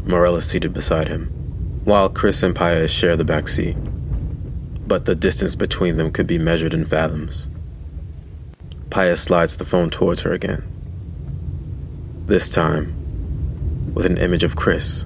Morel 0.06 0.38
is 0.38 0.50
seated 0.50 0.74
beside 0.74 1.10
him, 1.10 1.28
while 1.84 2.10
Krys 2.10 2.42
and 2.42 2.56
Paez 2.56 2.90
share 2.90 3.18
the 3.18 3.26
back 3.26 3.50
seat. 3.50 3.76
But 4.88 5.06
the 5.06 5.16
distance 5.16 5.56
between 5.56 5.98
them 5.98 6.12
could 6.12 6.26
be 6.26 6.38
measured 6.38 6.74
in 6.74 6.86
fathoms. 6.86 7.50
Paez 8.90 9.20
slides 9.20 9.58
the 9.58 9.66
phone 9.66 9.90
towards 9.90 10.22
her 10.22 10.32
again. 10.32 10.64
This 12.26 12.48
time, 12.48 13.94
with 13.94 14.06
an 14.06 14.18
image 14.18 14.44
of 14.44 14.56
Krys 14.56 15.06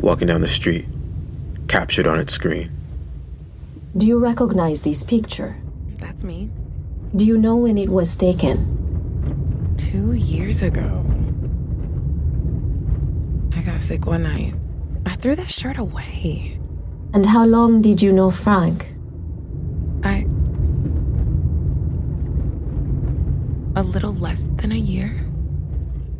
walking 0.00 0.28
down 0.28 0.40
the 0.40 0.48
street, 0.48 0.86
captured 1.68 2.06
on 2.06 2.18
its 2.18 2.32
screen. 2.32 2.70
Do 3.96 4.06
you 4.06 4.18
recognize 4.18 4.82
this 4.82 5.02
picture? 5.02 5.56
That's 5.96 6.24
me. 6.24 6.50
Do 7.16 7.24
you 7.24 7.38
know 7.38 7.56
when 7.56 7.78
it 7.78 7.88
was 7.88 8.16
taken? 8.16 9.74
Two 9.78 10.12
years 10.12 10.60
ago. 10.60 11.06
I 13.56 13.62
got 13.62 13.80
sick 13.80 14.04
one 14.04 14.24
night. 14.24 14.54
I 15.06 15.14
threw 15.16 15.34
that 15.36 15.48
shirt 15.48 15.78
away. 15.78 16.60
And 17.14 17.24
how 17.24 17.46
long 17.46 17.80
did 17.80 18.02
you 18.02 18.12
know 18.12 18.30
Frank? 18.30 18.94
I. 20.04 20.26
A 23.74 23.82
little 23.82 24.14
less 24.14 24.50
than 24.56 24.72
a 24.72 24.76
year. 24.76 25.24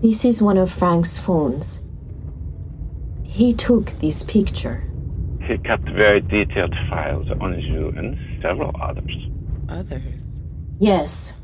This 0.01 0.25
is 0.25 0.43
one 0.43 0.57
of 0.57 0.71
Frank's 0.71 1.19
phones. 1.19 1.81
He 3.25 3.53
took 3.53 3.91
this 4.01 4.25
picture. 4.25 4.83
He 5.43 5.59
kept 5.59 5.85
very 5.85 6.23
detailed 6.23 6.75
files 6.89 7.27
on 7.41 7.61
you 7.61 7.89
and 7.91 8.17
several 8.41 8.75
others. 8.81 9.13
Others. 9.69 10.38
Yes. 10.79 11.35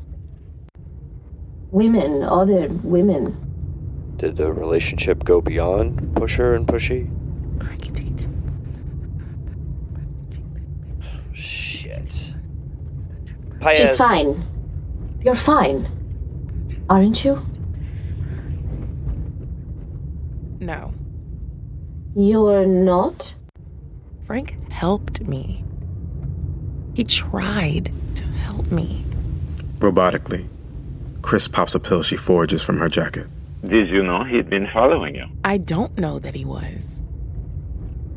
Women, 1.71 2.23
other 2.23 2.69
women. 2.83 3.35
Did 4.17 4.37
the 4.37 4.51
relationship 4.53 5.25
go 5.25 5.41
beyond 5.41 6.15
pusher 6.15 6.53
and 6.53 6.65
pushy? 6.65 7.11
Shit. 11.33 12.33
Paez. 13.59 13.77
She's 13.77 13.95
fine. 13.97 14.41
You're 15.21 15.35
fine. 15.35 15.85
Aren't 16.89 17.25
you? 17.25 17.37
No. 20.59 20.93
You're 22.15 22.65
not? 22.65 23.35
Frank 24.23 24.71
helped 24.71 25.21
me. 25.27 25.65
He 26.93 27.03
tried 27.03 27.91
to 28.15 28.23
help 28.23 28.71
me. 28.71 29.03
Robotically, 29.79 30.47
Krys 31.21 31.51
pops 31.51 31.75
a 31.75 31.79
pill 31.79 32.01
she 32.03 32.15
forages 32.15 32.61
from 32.61 32.77
her 32.77 32.89
jacket. 32.89 33.27
Did 33.63 33.89
you 33.89 34.03
know 34.03 34.23
he'd 34.23 34.49
been 34.49 34.67
following 34.71 35.15
you? 35.15 35.25
I 35.43 35.57
don't 35.57 35.97
know 35.97 36.19
that 36.19 36.35
he 36.35 36.45
was. 36.45 37.03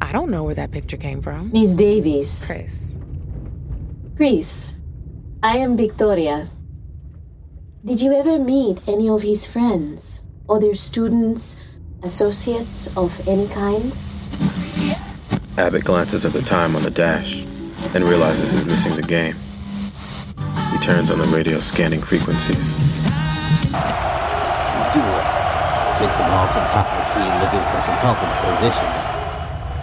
I 0.01 0.13
don't 0.13 0.31
know 0.31 0.45
where 0.45 0.55
that 0.55 0.71
picture 0.71 0.97
came 0.97 1.21
from. 1.23 1.51
Miss 1.53 1.75
Davies. 1.75 2.47
Krys. 2.47 2.99
Krys, 4.15 4.75
I 5.43 5.59
am 5.59 5.77
Victoria. 5.77 6.49
Did 7.85 8.01
you 8.01 8.13
ever 8.13 8.39
meet 8.39 8.81
any 8.87 9.09
of 9.09 9.23
his 9.23 9.47
friends? 9.47 10.23
Other 10.49 10.75
students, 10.75 11.57
associates 12.03 12.95
of 12.97 13.27
any 13.27 13.49
kind? 13.49 13.97
Abbott 15.57 15.85
glances 15.85 16.25
at 16.25 16.33
the 16.33 16.43
time 16.43 16.77
on 16.77 16.83
the 16.83 16.91
dash 16.91 17.43
and 17.95 18.05
realizes 18.05 18.53
he's 18.53 18.65
missing 18.65 18.97
the 18.97 19.03
game. 19.03 19.37
He 20.79 20.85
turns 20.85 21.11
on 21.11 21.19
the 21.19 21.27
radio, 21.27 21.59
scanning 21.59 22.01
frequencies. 22.01 22.55
takes 25.99 26.15
the 26.15 26.23
ball 26.31 26.47
to 26.47 26.55
the 26.55 26.71
top 26.71 26.87
of 26.87 27.03
the 27.03 27.07
key 27.13 27.27
looking 27.43 27.59
for 27.67 27.81
some 27.83 27.99
help 27.99 28.15
in 28.23 28.31
transition. 28.39 28.87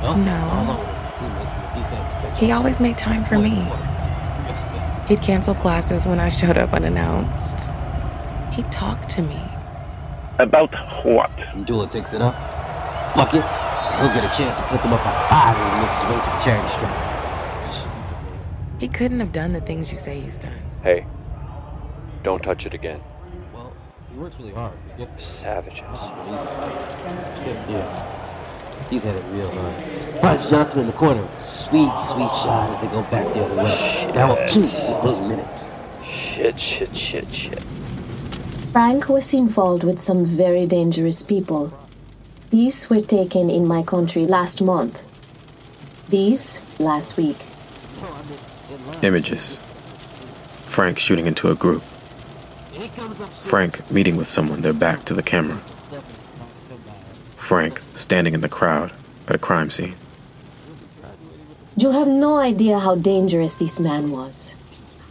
Well, 0.02 0.16
No. 0.16 0.40
all 0.56 0.72
over 0.72 0.88
his 0.88 1.12
teammates 1.20 1.52
in 1.54 1.60
the 1.62 1.68
defense 1.84 2.14
catch 2.14 2.40
He 2.40 2.52
always 2.54 2.80
made 2.80 2.98
time 2.98 3.26
for 3.26 3.38
me. 3.38 3.68
He'd 5.10 5.20
cancel 5.22 5.54
classes 5.54 6.08
when 6.08 6.22
I 6.22 6.30
showed 6.30 6.58
up 6.58 6.72
unannounced. 6.74 7.70
He'd 8.54 8.72
talk 8.72 9.06
to 9.10 9.22
me. 9.22 9.42
About 10.40 10.74
what? 11.04 11.30
Dula 11.66 11.90
takes 11.90 12.14
it 12.14 12.22
up. 12.22 12.36
Bucket. 13.16 13.44
He'll 14.00 14.14
get 14.16 14.24
a 14.24 14.32
chance 14.36 14.56
to 14.58 14.64
put 14.64 14.82
them 14.82 14.94
up 14.94 15.04
by 15.04 15.12
five 15.28 15.58
as 15.58 15.74
he 15.74 15.80
makes 15.82 15.96
his 15.96 16.06
way 16.06 16.20
to 16.24 16.30
the 16.32 16.40
charity 16.40 16.70
stripe. 16.70 16.98
He 18.80 18.88
couldn't 18.88 19.20
have 19.20 19.34
done 19.34 19.52
the 19.52 19.60
things 19.62 19.92
you 19.92 19.98
say 19.98 20.22
he's 20.22 20.40
done. 20.40 20.64
Hey, 20.86 21.04
don't 22.22 22.44
touch 22.44 22.68
it 22.68 22.76
again. 22.76 23.02
Well, 23.52 23.74
he 24.12 24.20
works 24.20 24.36
really 24.38 24.54
hard. 24.54 24.74
Yep. 25.00 25.20
Savages. 25.20 25.82
Yeah. 27.68 28.88
He's 28.92 29.02
had 29.02 29.16
it 29.16 29.24
real 29.32 29.50
hard. 29.50 30.22
Finds 30.22 30.48
Johnson 30.48 30.82
in 30.82 30.86
the 30.86 30.94
corner. 30.94 31.28
Sweet, 31.42 31.92
sweet 31.98 32.30
shot 32.36 32.70
as 32.70 32.82
they 32.82 32.88
go 32.90 33.02
back 33.10 33.34
the 33.34 33.40
other 33.40 33.64
way. 33.64 34.14
Now 34.14 34.34
up 34.34 34.48
two 34.48 34.60
in 34.60 34.66
the 34.66 35.00
closing 35.02 35.28
minutes. 35.28 35.74
Shit, 36.04 36.60
shit, 36.60 36.96
shit, 36.96 37.34
shit. 37.34 37.64
Frank 38.72 39.10
was 39.10 39.34
involved 39.34 39.84
with 39.84 40.00
some 40.00 40.24
very 40.24 40.68
dangerous 40.68 41.24
people. 41.24 41.74
These 42.52 42.92
were 42.92 43.02
taken 43.02 43.50
in 43.50 43.66
my 43.66 43.82
country 43.82 44.28
last 44.28 44.62
month. 44.62 45.02
These 46.10 46.62
last 46.78 47.18
week. 47.18 47.38
Images. 49.02 49.60
Frank 50.76 51.00
shooting 51.00 51.26
into 51.26 51.50
a 51.50 51.56
group. 51.56 51.82
Frank 53.32 53.90
meeting 53.90 54.18
with 54.18 54.28
someone, 54.28 54.60
their 54.60 54.74
back 54.74 55.06
to 55.06 55.14
the 55.14 55.24
camera. 55.24 55.56
Frank 57.38 57.82
standing 57.94 58.34
in 58.34 58.42
the 58.42 58.50
crowd 58.50 58.92
at 59.30 59.36
a 59.36 59.38
crime 59.40 59.70
scene. 59.70 59.96
You 61.78 61.92
have 61.92 62.10
no 62.10 62.36
idea 62.36 62.78
how 62.78 62.96
dangerous 62.96 63.56
this 63.56 63.80
man 63.80 64.12
was. 64.12 64.58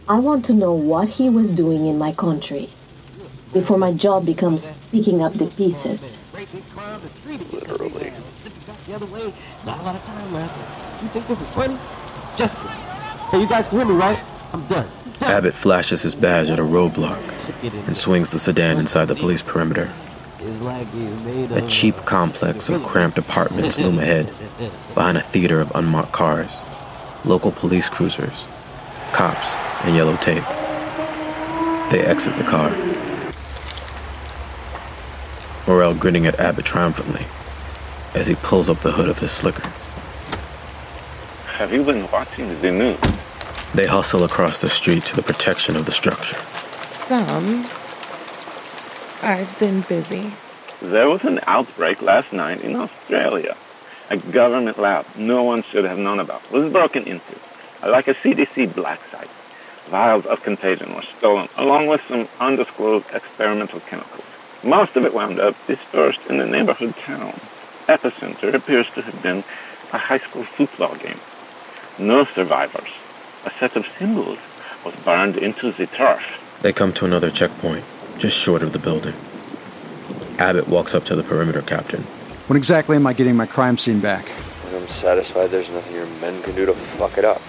I 0.07 0.19
want 0.19 0.45
to 0.45 0.53
know 0.53 0.71
what 0.71 1.09
he 1.09 1.31
was 1.31 1.51
doing 1.51 1.87
in 1.87 1.97
my 1.97 2.11
country 2.11 2.69
before 3.51 3.79
my 3.79 3.91
job 3.91 4.23
becomes 4.23 4.71
picking 4.91 5.23
up 5.23 5.33
the 5.33 5.47
pieces. 5.47 6.19
Literally. 7.51 8.13
The 8.85 8.93
other 8.93 9.07
way. 9.07 9.33
Not 9.65 9.79
a 9.79 9.81
lot 9.81 9.95
of 9.95 10.03
time 10.03 10.31
left. 10.31 11.01
You 11.01 11.09
think 11.09 11.27
this 11.27 11.41
is 11.41 11.47
funny? 11.47 11.79
Just 12.37 12.55
Hey, 13.31 13.41
you 13.41 13.47
guys 13.47 13.67
can 13.67 13.79
hear 13.79 13.87
me, 13.87 13.95
right? 13.95 14.19
I'm 14.53 14.63
done. 14.67 14.87
Abbott 15.25 15.55
flashes 15.55 16.03
his 16.03 16.13
badge 16.13 16.49
at 16.49 16.59
a 16.59 16.63
roadblock 16.63 17.19
and 17.87 17.97
swings 17.97 18.29
the 18.29 18.37
sedan 18.37 18.77
inside 18.77 19.05
the 19.05 19.15
police 19.15 19.41
perimeter. 19.41 19.91
A 20.39 21.65
cheap 21.67 21.95
complex 22.05 22.69
of 22.69 22.83
cramped 22.83 23.17
apartments 23.17 23.79
loom 23.79 23.97
ahead, 23.97 24.31
behind 24.93 25.17
a 25.17 25.21
theater 25.21 25.59
of 25.59 25.71
unmarked 25.73 26.11
cars, 26.11 26.61
local 27.25 27.51
police 27.51 27.89
cruisers, 27.89 28.45
cops, 29.13 29.55
and 29.83 29.95
yellow 29.95 30.15
tape. 30.17 30.43
They 31.89 32.03
exit 32.05 32.37
the 32.37 32.43
car. 32.43 32.69
Morel 35.67 35.95
grinning 35.95 36.27
at 36.27 36.39
Abbott 36.39 36.65
triumphantly 36.65 37.25
as 38.13 38.27
he 38.27 38.35
pulls 38.35 38.69
up 38.69 38.77
the 38.77 38.91
hood 38.91 39.09
of 39.09 39.17
his 39.17 39.31
slicker. 39.31 39.67
Have 41.57 41.73
you 41.73 41.83
been 41.83 42.09
watching 42.11 42.47
the 42.61 42.71
news? 42.71 43.24
They 43.75 43.87
hustle 43.87 44.23
across 44.23 44.59
the 44.59 44.69
street 44.69 45.03
to 45.03 45.17
the 45.17 45.21
protection 45.21 45.75
of 45.75 45.85
the 45.85 45.91
structure. 45.91 46.37
Some. 47.09 47.65
I've 49.21 49.53
been 49.59 49.81
busy. 49.81 50.31
There 50.81 51.09
was 51.09 51.25
an 51.25 51.41
outbreak 51.45 52.01
last 52.01 52.31
night 52.31 52.61
in 52.61 52.77
Australia. 52.77 53.57
A 54.09 54.15
government 54.15 54.79
lab 54.79 55.05
no 55.17 55.43
one 55.43 55.61
should 55.61 55.83
have 55.83 55.99
known 55.99 56.21
about 56.21 56.49
was 56.53 56.71
broken 56.71 57.03
into, 57.03 57.35
like 57.85 58.07
a 58.07 58.13
CDC 58.13 58.73
black 58.73 59.01
site. 59.11 59.27
Vials 59.87 60.25
of 60.25 60.41
contagion 60.41 60.95
were 60.95 61.01
stolen, 61.01 61.49
along 61.57 61.87
with 61.87 62.01
some 62.07 62.29
undisclosed 62.39 63.13
experimental 63.13 63.81
chemicals. 63.81 64.23
Most 64.63 64.95
of 64.95 65.03
it 65.03 65.13
wound 65.13 65.37
up 65.41 65.53
dispersed 65.67 66.25
in 66.29 66.37
the 66.37 66.45
neighborhood 66.45 66.95
town. 66.95 67.33
Epicenter 67.87 68.53
appears 68.53 68.89
to 68.91 69.01
have 69.01 69.21
been 69.21 69.43
a 69.91 69.97
high 69.97 70.19
school 70.19 70.43
football 70.43 70.95
game. 70.95 71.19
No 71.99 72.23
survivors. 72.23 72.87
A 73.45 73.51
set 73.51 73.75
of 73.75 73.85
symbols 73.99 74.39
was 74.83 74.95
burned 75.03 75.37
into 75.37 75.71
the 75.71 75.85
turf. 75.85 76.59
They 76.61 76.73
come 76.73 76.91
to 76.93 77.05
another 77.05 77.29
checkpoint, 77.29 77.85
just 78.17 78.37
short 78.37 78.63
of 78.63 78.73
the 78.73 78.79
building. 78.79 79.13
Abbott 80.39 80.67
walks 80.67 80.95
up 80.95 81.05
to 81.05 81.15
the 81.15 81.21
perimeter 81.21 81.61
captain. 81.61 82.01
When 82.47 82.57
exactly 82.57 82.95
am 82.95 83.05
I 83.05 83.13
getting 83.13 83.35
my 83.35 83.45
crime 83.45 83.77
scene 83.77 83.99
back? 83.99 84.27
When 84.27 84.81
I'm 84.81 84.87
satisfied 84.87 85.51
there's 85.51 85.69
nothing 85.69 85.95
your 85.95 86.07
men 86.21 86.41
can 86.41 86.55
do 86.55 86.65
to 86.65 86.73
fuck 86.73 87.17
it 87.19 87.25
up. 87.25 87.41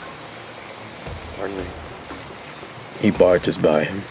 Pardon 1.39 1.57
me. 1.57 1.65
He 3.01 3.11
barges 3.11 3.57
by 3.57 3.85
him. 3.85 4.03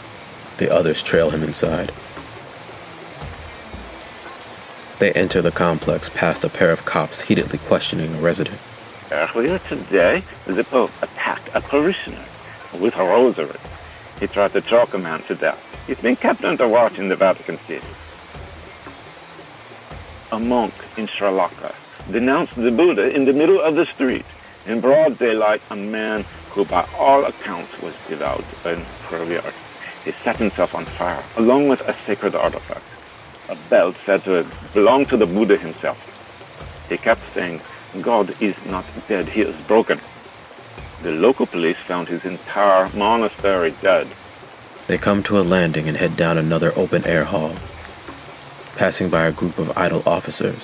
The 0.58 0.74
others 0.74 1.04
trail 1.04 1.30
him 1.30 1.44
inside. 1.44 1.92
They 4.98 5.12
enter 5.14 5.42
the 5.42 5.52
complex 5.52 6.10
past 6.10 6.44
a 6.44 6.50
pair 6.50 6.72
of 6.72 6.86
cops 6.86 7.22
heatedly 7.22 7.60
questioning 7.60 8.14
a 8.16 8.18
resident. 8.18 8.60
Earlier 9.12 9.56
uh, 9.56 9.58
today, 9.60 10.24
the 10.48 10.64
Pope 10.64 10.92
attacked 11.04 11.50
a 11.54 11.62
parishioner 11.62 12.26
with 12.80 12.96
a 12.98 13.04
rosary. 13.04 13.60
He 14.20 14.26
tried 14.26 14.54
to 14.54 14.62
choke 14.62 14.96
a 14.96 14.98
man 14.98 15.22
to 15.24 15.36
death. 15.36 15.62
He's 15.86 16.02
been 16.02 16.16
kept 16.16 16.44
under 16.44 16.68
watch 16.68 16.98
in 16.98 17.08
the 17.08 17.16
Vatican 17.16 17.60
City. 17.60 17.86
A 20.32 20.40
monk 20.40 20.74
in 20.98 21.06
Sri 21.06 21.30
Lanka 21.30 21.76
denounced 22.12 22.56
the 22.56 22.72
Buddha 22.72 23.14
in 23.16 23.26
the 23.26 23.34
middle 23.34 23.62
of 23.62 23.76
the 23.76 23.86
street. 23.86 24.26
In 24.66 24.82
broad 24.82 25.20
daylight, 25.20 25.62
a 25.70 25.76
man 25.76 26.26
who 26.50 26.66
by 26.66 26.88
all 26.98 27.26
accounts 27.26 27.80
was 27.84 27.94
devout 28.08 28.44
and 28.66 28.84
revered. 29.12 29.54
He 30.04 30.14
set 30.14 30.38
himself 30.38 30.74
on 30.74 30.86
fire, 30.86 31.24
along 31.38 31.68
with 31.68 31.88
a 31.88 31.94
sacred 32.06 32.34
artifact. 32.34 32.86
A 33.50 33.70
belt 33.70 33.96
said 34.04 34.24
to 34.24 34.48
belong 34.74 35.06
to 35.08 35.18
the 35.18 35.28
Buddha 35.28 35.58
himself. 35.58 36.00
He 36.90 36.98
kept 36.98 37.22
saying, 37.34 37.62
God 38.02 38.36
is 38.42 38.56
not 38.66 38.86
dead, 39.08 39.30
he 39.30 39.42
is 39.42 39.56
broken. 39.68 40.00
The 41.02 41.12
local 41.12 41.46
police 41.46 41.78
found 41.78 42.08
his 42.08 42.26
entire 42.26 42.90
monastery 42.96 43.74
dead. 43.82 44.08
They 44.88 44.98
come 44.98 45.24
to 45.24 45.40
a 45.40 45.42
landing 45.42 45.88
and 45.88 45.98
head 45.98 46.16
down 46.16 46.38
another 46.38 46.72
open 46.76 47.06
air 47.06 47.26
hall. 47.26 47.56
Passing 48.76 49.10
by 49.10 49.26
a 49.26 49.32
group 49.32 49.58
of 49.58 49.78
idle 49.78 50.04
officers, 50.06 50.62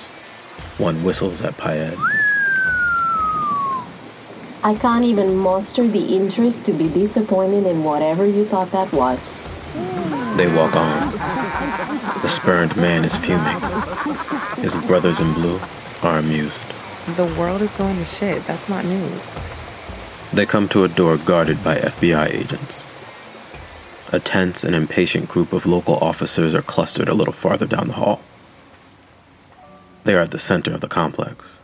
one 0.78 1.02
whistles 1.04 1.42
at 1.42 1.56
Paez. 1.56 1.98
I 4.64 4.76
can't 4.80 5.04
even 5.04 5.36
muster 5.36 5.88
the 5.88 6.14
interest 6.14 6.66
to 6.66 6.72
be 6.72 6.88
disappointed 6.88 7.66
in 7.66 7.82
whatever 7.82 8.24
you 8.24 8.44
thought 8.44 8.70
that 8.70 8.92
was. 8.92 9.42
They 10.36 10.46
walk 10.54 10.76
on. 10.76 11.10
The 12.22 12.28
spurned 12.28 12.76
man 12.76 13.04
is 13.04 13.16
fuming. 13.16 13.60
His 14.62 14.74
brothers 14.86 15.18
in 15.18 15.32
blue 15.34 15.60
are 16.02 16.18
amused. 16.18 16.71
The 17.06 17.34
world 17.36 17.62
is 17.62 17.72
going 17.72 17.96
to 17.96 18.04
shit. 18.04 18.44
That's 18.46 18.68
not 18.68 18.84
news. 18.84 19.38
They 20.32 20.46
come 20.46 20.68
to 20.68 20.84
a 20.84 20.88
door 20.88 21.16
guarded 21.16 21.62
by 21.64 21.74
FBI 21.76 22.32
agents. 22.32 22.84
A 24.12 24.20
tense 24.20 24.62
and 24.62 24.74
impatient 24.74 25.28
group 25.28 25.52
of 25.52 25.66
local 25.66 25.96
officers 25.96 26.54
are 26.54 26.62
clustered 26.62 27.08
a 27.08 27.14
little 27.14 27.32
farther 27.32 27.66
down 27.66 27.88
the 27.88 27.94
hall. 27.94 28.20
They 30.04 30.14
are 30.14 30.20
at 30.20 30.30
the 30.30 30.38
center 30.38 30.72
of 30.72 30.80
the 30.80 30.88
complex. 30.88 31.58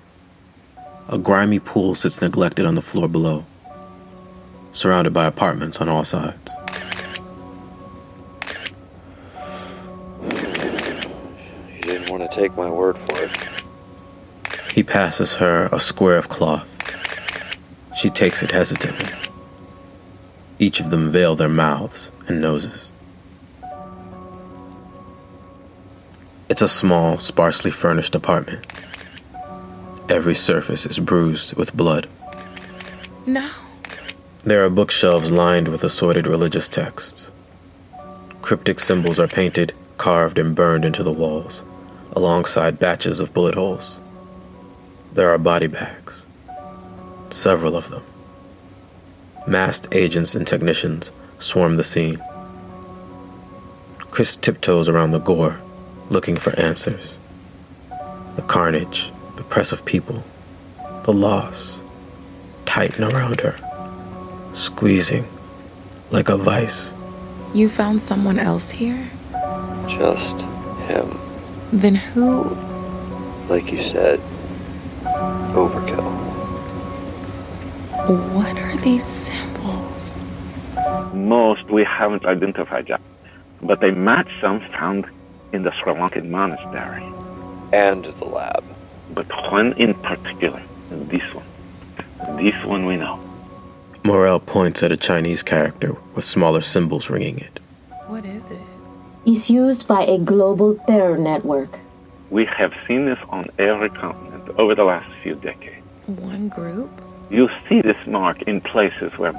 A 1.09 1.19
grimy 1.19 1.61
pool 1.61 1.95
sits 1.95 2.21
neglected 2.21 2.67
on 2.67 2.75
the 2.75 2.83
floor 2.83 3.07
below, 3.07 3.45
surrounded 4.73 5.13
by 5.13 5.27
apartments 5.27 5.81
on 5.81 5.89
all 5.89 6.05
sides. 6.05 6.51
You 11.71 11.81
didn't 11.81 12.11
want 12.11 12.29
to 12.29 12.37
take 12.37 12.57
my 12.57 12.69
word 12.69 12.99
for 12.99 13.23
it. 13.23 13.58
He 14.79 14.85
passes 14.85 15.35
her 15.39 15.69
a 15.73 15.81
square 15.81 16.17
of 16.19 16.29
cloth. 16.29 16.69
She 17.97 18.11
takes 18.11 18.45
it 18.45 18.53
hesitantly. 18.53 19.09
Each 20.61 20.79
of 20.79 20.91
them 20.91 21.11
veil 21.11 21.35
their 21.35 21.49
mouths 21.49 22.13
and 22.29 22.41
noses. 22.41 22.93
It's 26.49 26.63
a 26.63 26.69
small, 26.69 27.19
sparsely 27.19 27.73
furnished 27.73 28.15
apartment. 28.15 28.65
Every 30.09 30.37
surface 30.37 30.87
is 30.87 31.01
bruised 31.01 31.55
with 31.55 31.77
blood. 31.77 32.09
No. 33.27 33.51
There 34.45 34.65
are 34.65 34.71
bookshelves 34.71 35.33
lined 35.33 35.67
with 35.67 35.83
assorted 35.83 36.29
religious 36.29 36.69
texts. 36.69 37.33
Cryptic 38.43 38.79
symbols 38.79 39.19
are 39.19 39.27
painted, 39.27 39.73
carved, 39.97 40.39
and 40.39 40.55
burned 40.55 40.85
into 40.85 41.03
the 41.03 41.11
walls, 41.11 41.65
alongside 42.13 42.79
batches 42.79 43.19
of 43.19 43.35
bullet 43.35 43.57
holes. 43.57 43.99
There 45.13 45.31
are 45.31 45.39
body 45.39 45.67
bags, 45.67 46.25
several 47.31 47.77
of 47.77 47.89
them. 47.89 48.03
Masked 49.47 49.89
agents 49.93 50.35
and 50.35 50.47
technicians 50.47 51.11
swarm 51.39 51.77
the 51.77 51.85
scene. 51.85 52.23
Krys 54.11 54.41
tiptoes 54.41 54.89
around 54.89 55.13
the 55.13 55.19
gore, 55.19 55.59
looking 56.11 56.37
for 56.37 56.59
answers. 56.59 57.19
The 58.37 58.43
carnage, 58.43 59.11
the 59.37 59.45
press 59.45 59.73
of 59.73 59.85
people, 59.85 60.23
the 61.05 61.13
loss 61.13 61.81
tighten 62.67 63.05
around 63.05 63.41
her, 63.41 63.57
squeezing 64.55 65.27
like 66.11 66.29
a 66.29 66.37
vice. 66.37 66.93
You 67.55 67.69
found 67.69 68.03
someone 68.03 68.39
else 68.39 68.71
here? 68.71 69.11
Just 69.89 70.43
him. 70.87 71.19
Then 71.73 71.95
who? 71.95 72.57
Like 73.49 73.73
you 73.73 73.79
said, 73.79 74.21
overkill. 75.59 76.07
What 78.33 78.57
are 78.59 78.77
these 78.77 79.05
symbols? 79.05 80.23
Most 81.13 81.65
we 81.69 81.85
haven't 81.85 82.25
identified 82.25 82.89
yet, 82.89 83.01
but 83.61 83.81
they 83.81 83.91
match 83.91 84.31
some 84.41 84.61
found 84.71 85.07
in 85.53 85.65
the 85.65 85.73
Sri 85.73 85.93
Lankan 85.93 86.29
monastery. 86.29 87.03
And 87.73 88.05
the 88.05 88.25
lab. 88.25 88.65
But 89.13 89.27
one 89.51 89.73
in 89.75 89.95
particular, 89.95 90.63
this 90.91 91.35
one. 91.35 91.49
This 92.37 92.65
one 92.65 92.87
we 92.87 92.97
know. 92.97 93.19
Morel 94.05 94.39
points 94.39 94.83
at 94.83 94.93
a 94.93 94.97
Chinese 94.97 95.43
character 95.43 95.97
with 96.15 96.25
smaller 96.25 96.61
symbols 96.61 97.11
ringing 97.11 97.39
it. 97.39 97.61
What 98.07 98.25
is 98.25 98.51
it? 98.51 98.63
It's 99.27 99.51
used 99.51 99.89
by 99.89 100.03
a 100.05 100.19
global 100.19 100.77
terror 100.87 101.19
network. 101.19 101.79
We 102.31 102.45
have 102.47 102.73
seen 102.87 103.07
this 103.07 103.19
on 103.29 103.51
every 103.59 103.91
continent 103.91 104.28
over 104.59 104.75
the 104.75 104.85
last 104.85 105.11
few 105.23 105.37
decades. 105.37 105.87
One 106.07 106.49
group? 106.49 106.91
You 107.31 107.49
see 107.69 107.81
this 107.81 107.97
mark 108.07 108.43
in 108.43 108.61
places 108.61 109.13
where 109.17 109.33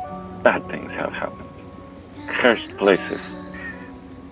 bad 0.43 0.65
things 0.67 0.91
have 0.91 1.11
happened. 1.13 1.49
Cursed 2.27 2.77
places. 2.77 3.21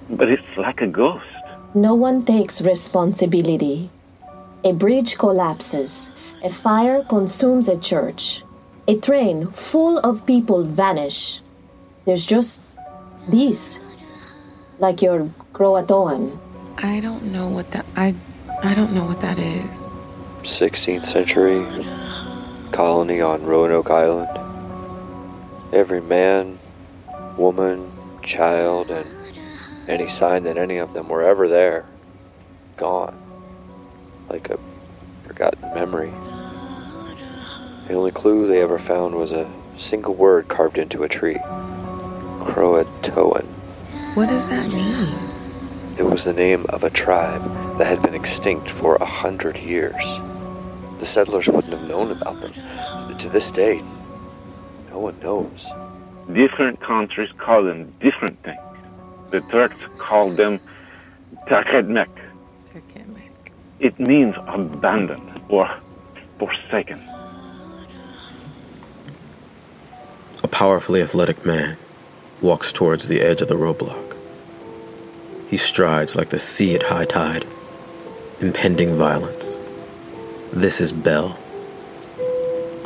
But 0.10 0.30
it's 0.30 0.58
like 0.58 0.82
a 0.82 0.88
ghost. 0.88 1.26
No 1.73 1.93
one 1.95 2.23
takes 2.23 2.62
responsibility. 2.62 3.89
A 4.63 4.71
bridge 4.73 5.17
collapses. 5.17 6.12
A 6.43 6.50
fire 6.50 7.04
consumes 7.04 7.67
a 7.67 7.78
church. 7.78 8.43
A 8.88 8.95
train 8.95 9.47
full 9.47 10.00
of 10.00 10.26
people 10.26 10.63
vanish. 10.63 11.41
There's 12.06 12.26
just 12.26 12.63
these. 13.28 13.80
Like 14.80 15.02
your 15.02 15.30
Croatoan. 15.54 16.38
I 16.78 17.02
don't 17.02 17.23
know 17.34 17.50
what 17.50 17.71
that 17.71 17.86
I 17.95 18.15
I 18.63 18.73
don't 18.73 18.93
know 18.93 19.06
what 19.06 19.19
that 19.21 19.39
is. 19.39 19.76
16th 20.47 21.05
century 21.05 21.65
colony 22.71 23.19
on 23.19 23.43
Roanoke 23.43 23.91
Island. 23.91 24.29
Every 25.73 26.01
man, 26.01 26.57
woman, 27.38 27.91
child, 28.21 28.89
and 28.89 29.05
any 29.89 30.07
sign 30.07 30.43
that 30.43 30.57
any 30.57 30.77
of 30.77 30.93
them 30.93 31.10
were 31.10 31.21
ever 31.21 31.49
there, 31.49 31.86
gone. 32.77 33.15
Like 34.29 34.49
a 34.49 34.57
forgotten 35.23 35.73
memory. 35.75 36.12
The 37.88 37.93
only 37.93 38.12
clue 38.12 38.47
they 38.47 38.62
ever 38.62 38.79
found 38.79 39.15
was 39.15 39.33
a 39.33 39.53
single 39.75 40.15
word 40.15 40.47
carved 40.47 40.77
into 40.77 41.03
a 41.03 41.10
tree 41.10 41.39
Croatoan. 42.39 43.45
What 44.15 44.29
does 44.29 44.47
that 44.47 44.69
mean? 44.69 45.13
It 45.99 46.05
was 46.05 46.23
the 46.23 46.33
name 46.33 46.65
of 46.69 46.86
a 46.86 46.89
tribe 46.89 47.43
that 47.77 47.88
had 47.88 48.01
been 48.01 48.15
extinct 48.15 48.71
for 48.71 48.95
a 48.95 49.05
hundred 49.05 49.57
years. 49.57 50.03
The 50.99 51.05
settlers 51.05 51.47
wouldn't 51.47 51.73
have 51.73 51.88
known 51.88 52.12
about 52.12 52.41
them. 52.41 52.53
To 53.17 53.29
this 53.29 53.51
day, 53.51 53.81
no 54.89 54.99
one 54.99 55.19
knows. 55.19 55.69
Different 56.33 56.79
countries 56.81 57.29
call 57.38 57.63
them 57.63 57.93
different 57.99 58.41
things. 58.43 58.60
The 59.31 59.41
Turks 59.41 59.77
call 59.97 60.31
them 60.31 60.60
Takadmek. 61.47 62.10
It 63.79 63.99
means 63.99 64.36
abandoned 64.47 65.41
or 65.49 65.69
forsaken. 66.39 66.99
A 70.43 70.47
powerfully 70.47 71.01
athletic 71.01 71.45
man 71.45 71.77
walks 72.41 72.71
towards 72.71 73.07
the 73.07 73.21
edge 73.21 73.41
of 73.41 73.47
the 73.47 73.55
roadblock. 73.55 74.15
He 75.49 75.57
strides 75.57 76.15
like 76.15 76.29
the 76.29 76.39
sea 76.39 76.75
at 76.75 76.83
high 76.83 77.05
tide, 77.05 77.45
impending 78.39 78.95
violence. 78.95 79.56
This 80.53 80.81
is 80.81 80.91
Bell. 80.91 81.38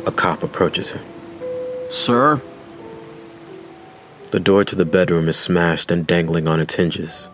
A 0.04 0.12
cop 0.12 0.42
approaches 0.42 0.90
her. 0.90 1.00
Sir? 1.90 2.42
The 4.30 4.40
door 4.40 4.64
to 4.64 4.74
the 4.74 4.84
bedroom 4.84 5.28
is 5.28 5.38
smashed 5.38 5.90
and 5.90 6.06
dangling 6.06 6.48
on 6.48 6.60
its 6.60 6.74
hinges. 6.74 7.28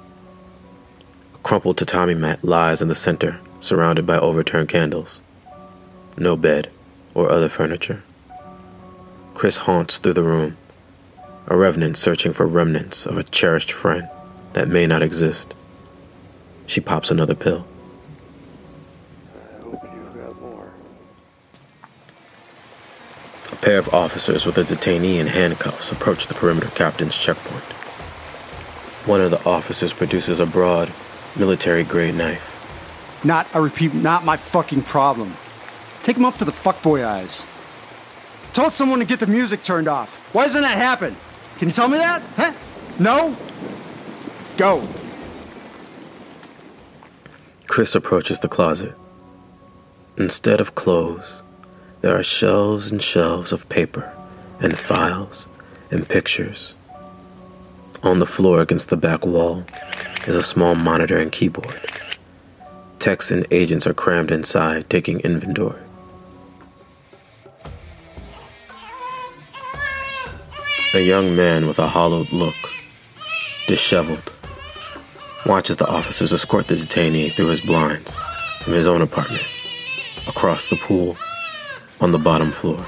A 1.35 1.39
crumpled 1.39 1.79
tatami 1.79 2.15
mat 2.15 2.45
lies 2.45 2.83
in 2.83 2.89
the 2.89 2.95
center, 2.95 3.41
surrounded 3.61 4.05
by 4.05 4.19
overturned 4.19 4.69
candles. 4.69 5.21
No 6.17 6.37
bed 6.37 6.71
or 7.15 7.33
other 7.33 7.49
furniture. 7.49 8.03
Krys 9.35 9.57
haunts 9.57 9.99
through 9.99 10.15
the 10.15 10.23
room, 10.23 10.57
a 11.47 11.57
revenant 11.57 11.97
searching 11.97 12.33
for 12.33 12.47
remnants 12.47 13.07
of 13.07 13.17
a 13.17 13.23
cherished 13.23 13.73
friend 13.73 14.09
that 14.53 14.69
may 14.69 14.87
not 14.87 15.03
exist. 15.03 15.55
She 16.67 16.81
pops 16.81 17.11
another 17.11 17.35
pill. 17.35 17.67
Pair 23.61 23.79
of 23.79 23.93
officers 23.93 24.47
with 24.47 24.57
a 24.59 24.63
detainee 24.63 25.19
in 25.19 25.27
handcuffs 25.27 25.91
approach 25.91 26.29
the 26.29 26.35
perimeter 26.35 26.69
captain's 26.69 27.17
checkpoint. 27.17 27.65
One 29.05 29.21
of 29.21 29.31
the 29.31 29.45
officers 29.49 29.93
produces 29.93 30.39
a 30.39 30.47
broad, 30.47 30.93
military 31.37 31.83
grade 31.83 32.15
knife. 32.15 32.55
Not, 33.25 33.49
I 33.55 33.59
repeat, 33.59 33.95
not 33.95 34.25
my 34.25 34.37
fucking 34.37 34.83
problem. 34.83 35.35
Take 36.05 36.17
him 36.17 36.25
up 36.25 36.37
to 36.37 36.45
the 36.45 36.53
fuckboy 36.53 37.05
eyes. 37.05 37.45
Told 38.53 38.73
someone 38.73 39.01
to 39.01 39.05
get 39.05 39.19
the 39.19 39.27
music 39.27 39.63
turned 39.63 39.89
off. 39.89 40.33
Why 40.33 40.45
doesn't 40.45 40.63
that 40.63 40.77
happen? 40.77 41.17
Can 41.59 41.69
you 41.69 41.73
tell 41.73 41.89
me 41.89 41.99
that? 41.99 42.23
Huh? 42.37 42.53
No? 42.99 43.37
Go. 44.57 44.87
Krys 47.67 47.95
approaches 47.97 48.39
the 48.41 48.49
closet. 48.49 48.95
Instead 50.17 50.61
of 50.61 50.75
clothes, 50.75 51.43
there 52.01 52.17
are 52.17 52.23
shelves 52.23 52.91
and 52.91 53.03
shelves 53.03 53.53
of 53.53 53.69
paper 53.69 54.13
and 54.61 54.79
files 54.79 55.47
and 55.91 56.09
pictures. 56.09 56.75
On 58.03 58.19
the 58.19 58.27
floor 58.27 58.61
against 58.61 58.91
the 58.91 58.97
back 58.97 59.27
wall 59.27 59.65
is 60.27 60.37
a 60.37 60.43
small 60.43 60.75
monitor 60.75 61.19
and 61.19 61.33
keyboard. 61.33 61.81
Techs 62.99 63.31
and 63.31 63.47
agents 63.51 63.87
are 63.87 63.95
crammed 63.95 64.31
inside, 64.31 64.89
taking 64.91 65.21
inventory. 65.21 65.81
A 70.95 71.01
young 71.01 71.37
man 71.37 71.67
with 71.67 71.79
a 71.79 71.87
hollowed 71.87 72.33
look, 72.33 72.55
disheveled, 73.67 74.33
watches 75.45 75.77
the 75.77 75.87
officers 75.87 76.33
escort 76.33 76.67
the 76.67 76.75
detainee 76.75 77.31
through 77.31 77.49
his 77.49 77.61
blinds 77.61 78.17
from 78.63 78.73
his 78.73 78.89
own 78.89 79.03
apartment, 79.03 79.43
across 80.29 80.69
the 80.69 80.77
pool, 80.77 81.17
on 82.01 82.13
the 82.13 82.19
bottom 82.19 82.51
floor. 82.51 82.85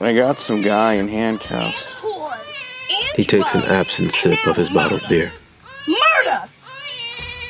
I 0.00 0.14
got 0.14 0.38
some 0.38 0.62
guy 0.62 0.94
in 0.94 1.08
handcuffs. 1.08 1.96
He 3.14 3.24
takes 3.24 3.54
an 3.54 3.62
absent 3.62 4.12
sip 4.12 4.46
of 4.46 4.56
his 4.56 4.68
bottled 4.68 5.02
beer. 5.08 5.32
Murder! 5.88 6.44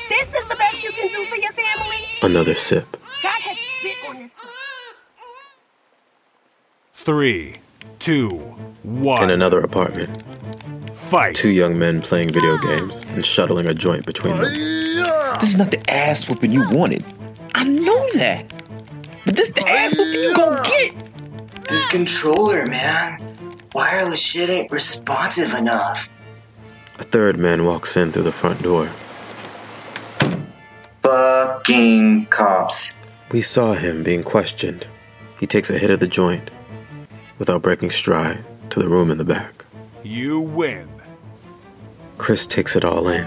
This 0.08 0.28
is 0.28 0.46
the 0.48 0.56
best 0.56 0.84
you 0.84 0.90
can 0.92 1.08
do 1.08 1.24
for 1.24 1.36
your 1.36 1.52
family? 1.52 1.96
Another 2.22 2.54
sip. 2.54 2.96
God 3.22 3.40
has 3.40 3.58
spit 3.58 3.96
on 4.08 4.16
this 4.22 4.32
place. 4.34 4.52
Three, 6.94 7.56
two, 7.98 8.30
one. 8.82 9.24
In 9.24 9.30
another 9.30 9.60
apartment, 9.60 10.22
fight. 10.92 11.34
Two 11.34 11.50
young 11.50 11.78
men 11.78 12.00
playing 12.00 12.30
video 12.30 12.58
games 12.58 13.04
and 13.08 13.26
shuttling 13.26 13.66
a 13.66 13.74
joint 13.74 14.06
between 14.06 14.36
them. 14.36 14.52
This 15.40 15.50
is 15.50 15.56
not 15.56 15.70
the 15.72 15.90
ass 15.90 16.28
whooping 16.28 16.52
you 16.52 16.68
wanted. 16.70 17.04
I 17.54 17.64
know 17.64 18.12
that. 18.14 18.52
But 19.26 19.36
this 19.36 19.50
the 19.50 19.68
ass 19.68 19.98
whooping 19.98 20.22
you 20.22 20.34
gonna 20.34 20.62
get. 20.62 21.68
This 21.68 21.86
controller, 21.88 22.64
man. 22.64 23.20
Wireless 23.74 24.20
shit 24.20 24.48
ain't 24.48 24.70
responsive 24.70 25.52
enough. 25.52 26.08
A 27.00 27.02
third 27.02 27.36
man 27.36 27.66
walks 27.66 27.96
in 27.96 28.12
through 28.12 28.22
the 28.22 28.32
front 28.32 28.62
door. 28.62 28.88
Fucking 31.02 32.26
cops. 32.26 32.92
We 33.32 33.42
saw 33.42 33.72
him 33.72 34.04
being 34.04 34.22
questioned. 34.22 34.86
He 35.40 35.46
takes 35.46 35.70
a 35.70 35.78
hit 35.78 35.90
of 35.90 35.98
the 36.00 36.06
joint 36.06 36.48
without 37.38 37.62
breaking 37.62 37.90
stride 37.90 38.44
to 38.70 38.80
the 38.80 38.88
room 38.88 39.10
in 39.10 39.18
the 39.18 39.24
back. 39.24 39.64
You 40.04 40.40
win. 40.40 40.88
Krys 42.16 42.48
takes 42.48 42.76
it 42.76 42.84
all 42.84 43.08
in. 43.08 43.26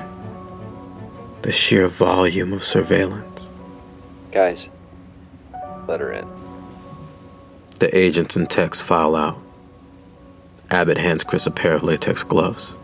The 1.41 1.51
sheer 1.51 1.87
volume 1.87 2.53
of 2.53 2.63
surveillance. 2.63 3.47
Guys, 4.31 4.69
let 5.89 5.99
her 5.99 6.11
in. 6.13 6.27
The 7.79 7.95
agents 7.97 8.35
and 8.35 8.49
techs 8.49 8.79
file 8.79 9.15
out. 9.15 9.37
Abbott 10.69 10.97
hands 10.97 11.23
Krys 11.23 11.47
a 11.47 11.51
pair 11.51 11.73
of 11.73 11.83
latex 11.83 12.23
gloves. 12.23 12.75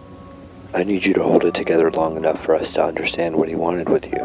I 0.73 0.83
need 0.83 1.05
you 1.05 1.13
to 1.13 1.23
hold 1.23 1.45
it 1.45 1.53
together 1.53 1.91
long 1.91 2.17
enough 2.17 2.43
for 2.43 2.55
us 2.55 2.71
to 2.73 2.83
understand 2.83 3.35
what 3.35 3.47
he 3.47 3.55
wanted 3.55 3.89
with 3.89 4.11
you. 4.11 4.19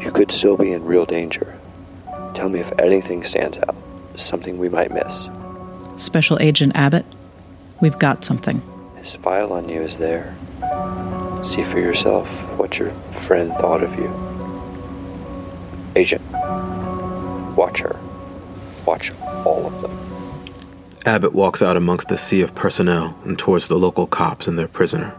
You 0.00 0.12
could 0.12 0.30
still 0.30 0.56
be 0.56 0.72
in 0.72 0.84
real 0.84 1.06
danger. 1.06 1.58
Tell 2.34 2.48
me 2.48 2.60
if 2.60 2.70
anything 2.78 3.24
stands 3.24 3.58
out, 3.58 3.76
something 4.16 4.58
we 4.58 4.68
might 4.68 4.92
miss. 4.92 5.30
Special 5.96 6.38
Agent 6.40 6.76
Abbott, 6.76 7.06
we've 7.80 7.98
got 7.98 8.24
something. 8.24 8.62
His 8.96 9.14
file 9.16 9.52
on 9.52 9.68
you 9.68 9.80
is 9.80 9.96
there. 9.96 10.36
See 11.44 11.62
for 11.62 11.80
yourself 11.80 12.58
what 12.58 12.78
your 12.78 12.90
friend 13.10 13.52
thought 13.54 13.82
of 13.82 13.94
you. 13.98 14.08
Agent, 15.96 16.22
watch 17.56 17.80
her. 17.80 17.98
Watch 18.86 19.12
all 19.44 19.66
of 19.66 19.80
them. 19.80 19.98
Abbott 21.04 21.32
walks 21.32 21.62
out 21.62 21.76
amongst 21.76 22.08
the 22.08 22.16
sea 22.16 22.42
of 22.42 22.54
personnel 22.54 23.18
and 23.24 23.38
towards 23.38 23.68
the 23.68 23.76
local 23.76 24.06
cops 24.06 24.46
and 24.46 24.58
their 24.58 24.68
prisoner. 24.68 25.14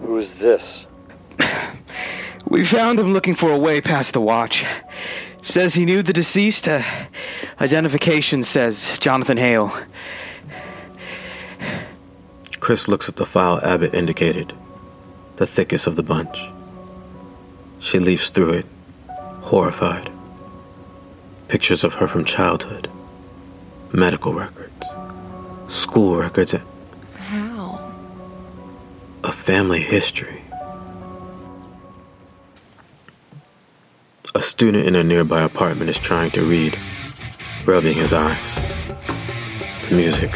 Who 0.00 0.16
is 0.16 0.38
this? 0.38 0.86
We 2.46 2.64
found 2.64 2.98
him 2.98 3.12
looking 3.12 3.34
for 3.34 3.52
a 3.52 3.58
way 3.58 3.80
past 3.80 4.14
the 4.14 4.20
watch. 4.20 4.64
Says 5.42 5.74
he 5.74 5.84
knew 5.84 6.02
the 6.02 6.12
deceased. 6.12 6.68
Uh, 6.68 6.82
identification 7.60 8.42
says 8.44 8.98
Jonathan 8.98 9.36
Hale. 9.36 9.72
Krys 12.58 12.88
looks 12.88 13.08
at 13.08 13.16
the 13.16 13.26
file 13.26 13.60
Abbott 13.62 13.94
indicated, 13.94 14.52
the 15.36 15.46
thickest 15.46 15.86
of 15.86 15.96
the 15.96 16.02
bunch. 16.02 16.44
She 17.78 17.98
leafs 17.98 18.30
through 18.30 18.52
it, 18.52 18.66
horrified. 19.42 20.10
Pictures 21.50 21.82
of 21.82 21.94
her 21.94 22.06
from 22.06 22.24
childhood, 22.24 22.88
medical 23.92 24.32
records, 24.32 24.86
school 25.66 26.14
records, 26.14 26.54
How? 27.16 27.92
a 29.24 29.32
family 29.32 29.82
history. 29.82 30.44
A 34.36 34.40
student 34.40 34.86
in 34.86 34.94
a 34.94 35.02
nearby 35.02 35.42
apartment 35.42 35.90
is 35.90 35.98
trying 35.98 36.30
to 36.30 36.44
read, 36.44 36.78
rubbing 37.66 37.94
his 37.96 38.12
eyes. 38.12 38.54
The 39.88 39.96
music 39.96 40.30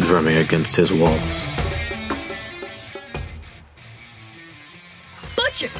drumming 0.00 0.38
against 0.38 0.74
his 0.74 0.92
walls. 0.92 1.42
Butcher, 5.36 5.70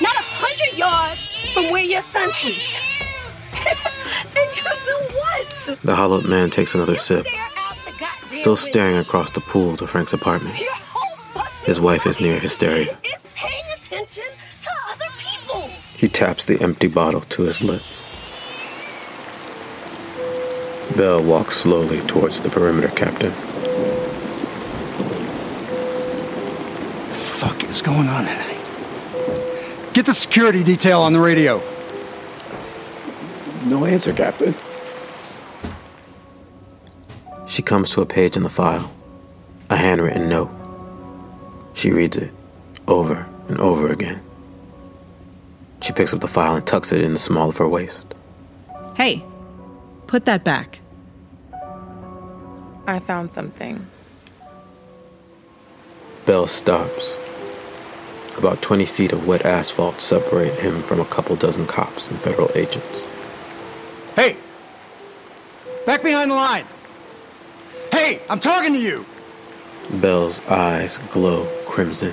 not 0.00 0.16
a 0.16 0.26
hundred 0.42 0.76
yards 0.76 1.52
from 1.54 1.70
where 1.70 1.84
your 1.84 2.02
son 2.02 2.28
sleeps. 2.32 2.93
The 5.84 5.94
hollowed 5.94 6.24
man 6.24 6.48
takes 6.48 6.74
another 6.74 6.96
sip, 6.96 7.26
still 8.28 8.56
staring 8.56 8.96
across 8.96 9.30
the 9.32 9.42
pool 9.42 9.76
to 9.76 9.86
Frank's 9.86 10.14
apartment. 10.14 10.56
His 11.64 11.78
wife 11.78 12.06
is 12.06 12.18
near 12.20 12.40
hysteria. 12.40 12.96
It's 13.04 13.26
paying 13.34 13.64
attention 13.76 14.24
to 14.62 14.70
other 14.90 15.04
people. 15.18 15.60
He 15.94 16.08
taps 16.08 16.46
the 16.46 16.58
empty 16.62 16.88
bottle 16.88 17.20
to 17.20 17.42
his 17.42 17.62
lips. 17.62 18.00
Bell 20.96 21.22
walks 21.22 21.56
slowly 21.56 22.00
towards 22.06 22.40
the 22.40 22.48
perimeter 22.48 22.88
captain. 22.88 23.30
The 27.08 27.14
fuck 27.14 27.62
is 27.64 27.82
going 27.82 28.08
on 28.08 28.24
tonight? 28.24 29.92
Get 29.92 30.06
the 30.06 30.14
security 30.14 30.64
detail 30.64 31.02
on 31.02 31.12
the 31.12 31.20
radio. 31.20 31.60
No 33.66 33.84
answer, 33.84 34.14
Captain. 34.14 34.54
She 37.54 37.62
comes 37.62 37.90
to 37.90 38.00
a 38.00 38.04
page 38.04 38.36
in 38.36 38.42
the 38.42 38.50
file, 38.50 38.90
a 39.70 39.76
handwritten 39.76 40.28
note. 40.28 40.50
She 41.74 41.92
reads 41.92 42.16
it 42.16 42.32
over 42.88 43.28
and 43.46 43.58
over 43.58 43.92
again. 43.92 44.20
She 45.80 45.92
picks 45.92 46.12
up 46.12 46.18
the 46.18 46.26
file 46.26 46.56
and 46.56 46.66
tucks 46.66 46.90
it 46.90 47.00
in 47.00 47.12
the 47.12 47.18
small 47.20 47.50
of 47.50 47.58
her 47.58 47.68
waist. 47.68 48.12
Hey, 48.96 49.22
put 50.08 50.24
that 50.24 50.42
back. 50.42 50.80
I 52.88 52.98
found 52.98 53.30
something. 53.30 53.86
Bell 56.26 56.48
stops. 56.48 57.16
About 58.36 58.62
20 58.62 58.84
feet 58.84 59.12
of 59.12 59.28
wet 59.28 59.46
asphalt 59.46 60.00
separate 60.00 60.58
him 60.58 60.82
from 60.82 60.98
a 60.98 61.04
couple 61.04 61.36
dozen 61.36 61.68
cops 61.68 62.08
and 62.10 62.18
federal 62.18 62.50
agents. 62.56 63.04
Hey! 64.16 64.34
Back 65.86 66.02
behind 66.02 66.32
the 66.32 66.34
line! 66.34 66.64
Hey, 68.04 68.20
I'm 68.28 68.38
talking 68.38 68.74
to 68.74 68.78
you! 68.78 69.06
Bell's 69.92 70.46
eyes 70.46 70.98
glow 71.10 71.46
crimson. 71.64 72.12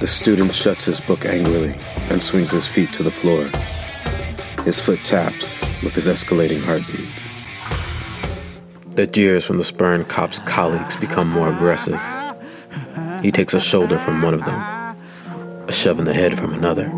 The 0.00 0.06
student 0.06 0.54
shuts 0.54 0.86
his 0.86 0.98
book 0.98 1.26
angrily 1.26 1.78
and 2.08 2.22
swings 2.22 2.52
his 2.52 2.66
feet 2.66 2.90
to 2.94 3.02
the 3.02 3.10
floor. 3.10 3.50
His 4.64 4.80
foot 4.80 5.00
taps 5.04 5.60
with 5.82 5.94
his 5.94 6.06
escalating 6.06 6.62
heartbeat. 6.62 7.06
The 8.96 9.06
jeers 9.06 9.44
from 9.44 9.58
the 9.58 9.64
spurned 9.64 10.08
cop's 10.08 10.38
colleagues 10.38 10.96
become 10.96 11.28
more 11.28 11.50
aggressive. 11.50 12.00
He 13.20 13.30
takes 13.30 13.52
a 13.52 13.60
shoulder 13.60 13.98
from 13.98 14.22
one 14.22 14.32
of 14.32 14.46
them, 14.46 14.58
a 15.68 15.72
shove 15.72 15.98
in 15.98 16.06
the 16.06 16.14
head 16.14 16.38
from 16.38 16.54
another. 16.54 16.90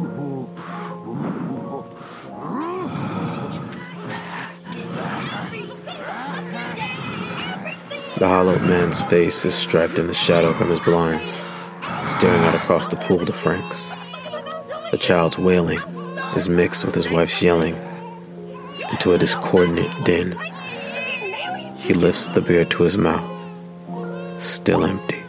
The 8.19 8.29
hollowed 8.29 8.63
man's 8.63 9.03
face 9.03 9.45
is 9.45 9.55
striped 9.55 9.99
in 9.99 10.07
the 10.07 10.15
shadow 10.15 10.55
from 10.55 10.71
his 10.71 10.81
blinds, 10.81 11.35
staring 12.07 12.41
out 12.45 12.55
across 12.55 12.89
the 12.89 12.97
pool 12.97 13.27
to 13.27 13.33
Frank's. 13.33 13.91
The 14.91 14.97
child's 14.97 15.39
wailing 15.39 15.81
is 16.35 16.49
mixed 16.49 16.87
with 16.87 16.95
his 16.95 17.11
wife's 17.11 17.43
yelling 17.43 17.77
into 18.91 19.13
a 19.13 19.19
discordant 19.19 19.91
din. 20.07 20.33
He 21.77 21.93
lifts 21.93 22.29
the 22.31 22.41
beer 22.41 22.65
to 22.65 22.85
his 22.85 22.97
mouth, 22.97 23.31
still 24.43 24.87
empty. 24.87 25.23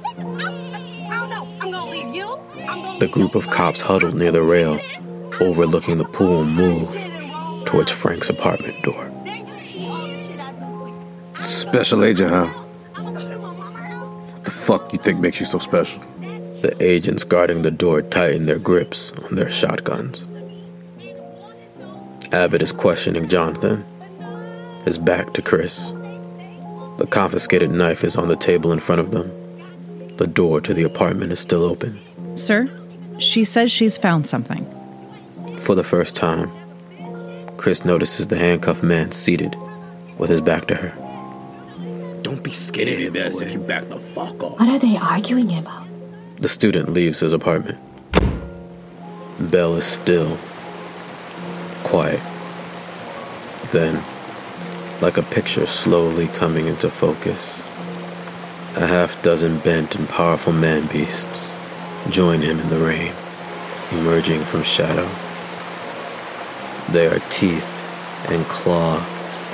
The 3.00 3.10
group 3.12 3.36
of 3.36 3.50
cops 3.50 3.82
huddled 3.82 4.15
near 4.15 4.32
the 4.32 4.43
rail, 4.43 4.80
overlooking 5.41 5.97
the 5.97 6.06
pool, 6.06 6.45
move 6.45 6.89
towards 7.65 7.91
Frank's 7.91 8.30
apartment 8.30 8.82
door. 8.84 9.12
Special 11.43 12.06
agent, 12.06 12.30
huh? 12.30 12.63
What 14.48 14.54
the 14.54 14.62
fuck 14.62 14.94
you 14.94 15.00
think 15.00 15.20
makes 15.20 15.42
you 15.42 15.46
so 15.46 15.60
special? 15.60 16.00
The 16.62 16.74
agents 16.80 17.26
guarding 17.26 17.64
the 17.64 17.70
door 17.70 18.02
tighten 18.02 18.46
their 18.46 18.60
grips 18.60 19.12
on 19.12 19.36
their 19.36 19.50
shotguns. 19.50 20.26
Abbott 22.32 22.62
is 22.62 22.72
questioning 22.72 23.28
Jonathan, 23.28 23.84
his 24.86 24.98
back 24.98 25.34
to 25.34 25.42
Krys. 25.42 25.92
The 26.98 27.08
confiscated 27.08 27.72
knife 27.72 28.06
is 28.06 28.16
on 28.16 28.30
the 28.30 28.38
table 28.38 28.72
in 28.72 28.80
front 28.80 29.02
of 29.02 29.12
them. 29.12 29.30
The 30.16 30.28
door 30.28 30.62
to 30.62 30.74
the 30.74 30.84
apartment 30.84 31.34
is 31.34 31.40
still 31.42 31.66
open. 31.66 32.00
Sir, 32.36 32.70
she 33.20 33.44
says 33.44 33.70
she's 33.70 33.98
found 33.98 34.28
something. 34.28 34.66
For 35.60 35.76
the 35.76 35.84
first 35.84 36.16
time, 36.16 36.50
Krys 37.58 37.84
notices 37.84 38.30
the 38.30 38.38
handcuffed 38.38 38.82
man 38.82 39.12
seated 39.12 39.58
with 40.18 40.30
his 40.30 40.40
back 40.40 40.68
to 40.68 40.76
her. 40.76 41.07
Don't 42.28 42.44
be 42.44 42.52
scared, 42.52 43.13
best 43.13 43.42
if 43.42 43.54
you 43.54 43.60
back 43.60 43.88
the 43.88 43.98
fuck 43.98 44.44
off. 44.44 44.60
What 44.60 44.68
are 44.68 44.78
they 44.78 44.98
arguing 44.98 45.58
about? 45.58 45.88
The 46.36 46.50
student 46.50 46.90
leaves 46.90 47.22
his 47.22 47.32
apartment. 47.32 47.80
Bell 49.40 49.78
is 49.78 49.86
still, 49.86 50.38
quiet. 51.86 52.20
Then, 53.72 54.04
like 55.02 55.16
a 55.16 55.24
picture 55.24 55.66
slowly 55.66 56.28
coming 56.28 56.68
into 56.68 56.90
focus, 56.90 57.58
a 58.76 58.86
half 58.86 59.24
dozen 59.24 59.60
bent 59.60 59.96
and 59.96 60.10
powerful 60.10 60.52
man 60.52 60.86
beasts 60.88 61.56
join 62.10 62.42
him 62.42 62.60
in 62.60 62.68
the 62.68 62.80
rain, 62.80 63.13
emerging 63.94 64.42
from 64.42 64.63
shadow. 64.63 65.08
They 66.92 67.08
are 67.08 67.20
teeth 67.30 68.28
and 68.30 68.44
claw 68.48 69.02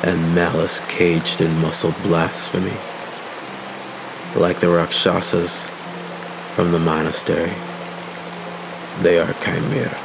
and 0.04 0.36
malice 0.36 0.82
caged 0.90 1.40
in 1.40 1.62
muscle 1.62 1.94
blasphemy, 2.04 2.76
like 4.40 4.60
the 4.60 4.68
Rakshasas 4.68 5.66
from 6.56 6.72
the 6.72 6.80
monastery. 6.80 7.54
They 9.02 9.18
are 9.18 9.34
chimera. 9.42 9.98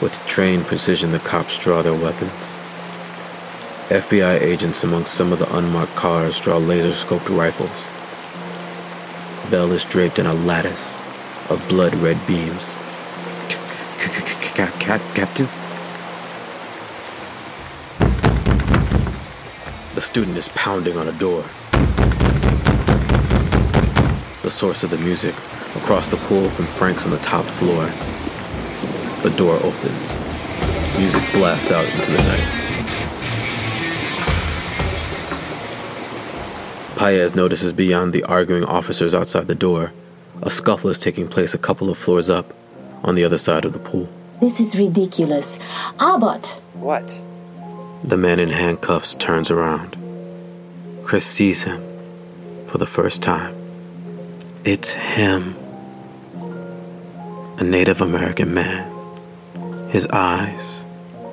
With 0.00 0.22
trained 0.26 0.66
precision, 0.66 1.10
the 1.12 1.18
cops 1.18 1.58
draw 1.58 1.82
their 1.82 1.92
weapons. 1.92 2.30
FBI 3.88 4.40
agents 4.40 4.84
among 4.84 5.04
some 5.04 5.32
of 5.32 5.38
the 5.40 5.56
unmarked 5.56 5.94
cars 5.96 6.40
draw 6.40 6.56
laser 6.56 6.88
scoped 6.88 7.28
rifles. 7.36 7.86
Bell 9.50 9.72
is 9.72 9.84
draped 9.84 10.18
in 10.18 10.26
a 10.26 10.34
lattice 10.34 10.96
of 11.50 11.64
blood 11.68 11.94
red 11.96 12.18
beams. 12.26 12.74
Captain? 14.54 15.63
Student 20.14 20.38
is 20.38 20.48
pounding 20.50 20.96
on 20.96 21.08
a 21.08 21.12
door. 21.18 21.42
The 24.42 24.48
source 24.48 24.84
of 24.84 24.90
the 24.90 24.98
music 24.98 25.34
across 25.74 26.06
the 26.06 26.16
pool 26.28 26.48
from 26.50 26.66
Frank's 26.66 27.04
on 27.04 27.10
the 27.10 27.18
top 27.18 27.44
floor 27.44 27.86
The 29.28 29.36
door 29.36 29.56
opens. 29.56 30.16
Music 30.96 31.20
blasts 31.32 31.72
out 31.72 31.92
into 31.92 32.12
the 32.12 32.18
night. 32.18 32.46
Paez 36.96 37.34
notices 37.34 37.72
beyond 37.72 38.12
the 38.12 38.22
arguing 38.22 38.64
officers 38.64 39.16
outside 39.16 39.48
the 39.48 39.56
door, 39.56 39.90
a 40.42 40.48
scuffle 40.48 40.90
is 40.90 41.00
taking 41.00 41.26
place 41.26 41.54
a 41.54 41.58
couple 41.58 41.90
of 41.90 41.98
floors 41.98 42.30
up 42.30 42.54
on 43.02 43.16
the 43.16 43.24
other 43.24 43.38
side 43.38 43.64
of 43.64 43.72
the 43.72 43.80
pool. 43.80 44.08
This 44.40 44.60
is 44.60 44.78
ridiculous. 44.78 45.58
Abbott! 45.98 46.56
What? 46.74 47.20
The 48.04 48.16
man 48.16 48.38
in 48.38 48.50
handcuffs 48.50 49.16
turns 49.16 49.50
around. 49.50 50.03
Krys 51.04 51.22
sees 51.22 51.64
him 51.64 51.82
for 52.66 52.78
the 52.78 52.86
first 52.86 53.22
time. 53.22 53.54
It's 54.64 54.94
him. 54.94 55.54
A 57.58 57.62
Native 57.62 58.00
American 58.00 58.54
man. 58.54 58.90
His 59.90 60.06
eyes, 60.06 60.82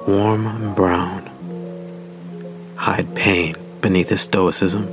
warm 0.06 0.76
brown, 0.76 1.30
hide 2.76 3.16
pain 3.16 3.56
beneath 3.82 4.10
his 4.10 4.22
stoicism. 4.22 4.88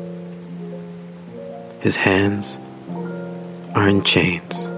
His 1.81 1.97
hands 1.97 2.59
are 3.75 3.88
in 3.88 4.03
chains. 4.03 4.69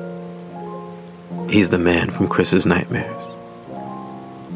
He's 1.52 1.70
the 1.70 1.78
man 1.78 2.10
from 2.10 2.26
Krys's 2.26 2.64
nightmares. 2.64 3.22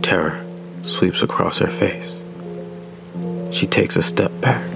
Terror 0.03 0.45
sweeps 0.83 1.23
across 1.23 1.59
her 1.59 1.69
face. 1.69 2.23
She 3.53 3.67
takes 3.67 3.97
a 3.97 4.03
step 4.03 4.33
back. 4.41 4.74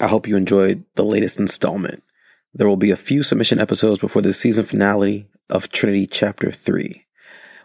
I 0.00 0.06
hope 0.06 0.28
you 0.28 0.36
enjoyed 0.36 0.84
the 0.94 1.04
latest 1.04 1.40
installment. 1.40 2.02
There 2.54 2.68
will 2.68 2.76
be 2.76 2.90
a 2.90 2.96
few 2.96 3.22
submission 3.22 3.58
episodes 3.58 3.98
before 3.98 4.22
the 4.22 4.32
season 4.32 4.64
finale 4.64 5.28
of 5.50 5.70
Trinity 5.70 6.06
Chapter 6.06 6.52
3. 6.52 7.04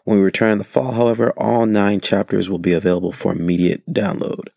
When 0.04 0.18
we 0.18 0.24
return 0.24 0.52
in 0.52 0.58
the 0.58 0.64
fall, 0.64 0.94
however, 0.94 1.32
all 1.38 1.66
nine 1.66 2.02
chapters 2.02 2.50
will 2.50 2.60
be 2.60 2.74
available 2.74 3.12
for 3.12 3.32
immediate 3.32 3.86
download. 3.88 4.48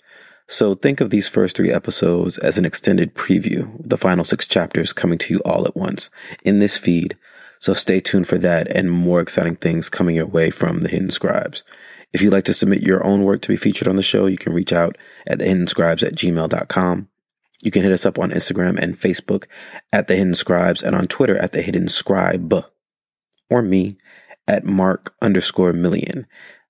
So 0.49 0.75
think 0.75 1.01
of 1.01 1.11
these 1.11 1.29
first 1.29 1.57
three 1.57 1.71
episodes 1.71 2.39
as 2.39 2.57
an 2.57 2.65
extended 2.65 3.15
preview, 3.15 3.71
the 3.79 3.99
final 3.99 4.25
six 4.25 4.47
chapters 4.47 4.93
coming 4.93 5.19
to 5.19 5.35
you 5.35 5.41
all 5.45 5.67
at 5.67 5.77
once 5.77 6.09
in 6.45 6.59
this 6.59 6.77
feed. 6.77 7.17
So 7.59 7.75
stay 7.75 8.01
tuned 8.01 8.27
for 8.27 8.39
that 8.39 8.69
and 8.69 8.91
more 8.91 9.21
exciting 9.21 9.57
things 9.57 9.89
coming 9.89 10.17
your 10.17 10.27
way 10.27 10.51
from 10.51 10.81
the 10.81 10.89
Hidden 10.89 11.11
Scribes. 11.11 11.63
If 12.13 12.23
you'd 12.23 12.33
like 12.33 12.45
to 12.45 12.55
submit 12.55 12.83
your 12.83 13.05
own 13.05 13.25
work 13.25 13.43
to 13.43 13.49
be 13.49 13.57
featured 13.57 13.89
on 13.89 13.97
the 13.97 14.03
show, 14.03 14.27
you 14.27 14.39
can 14.39 14.53
reach 14.53 14.73
out 14.73 14.97
at 15.27 15.41
thehiddenscribes 15.41 16.03
at 16.03 16.15
gmail.com. 16.15 17.09
You 17.67 17.73
can 17.73 17.83
hit 17.83 17.91
us 17.91 18.07
up 18.07 18.17
on 18.17 18.31
Instagram 18.31 18.79
and 18.79 18.97
Facebook 18.97 19.47
at 19.93 20.07
The 20.07 20.15
Hidden 20.15 20.37
Scribes 20.37 20.85
and 20.85 20.95
on 20.95 21.09
Twitter 21.09 21.37
at 21.37 21.51
The 21.51 21.63
Hidden 21.63 21.89
Scribe 21.89 22.65
or 23.51 23.61
me 23.61 23.99
at 24.47 24.65
Mark 24.65 25.17
underscore 25.21 25.73
Millien. 25.73 26.27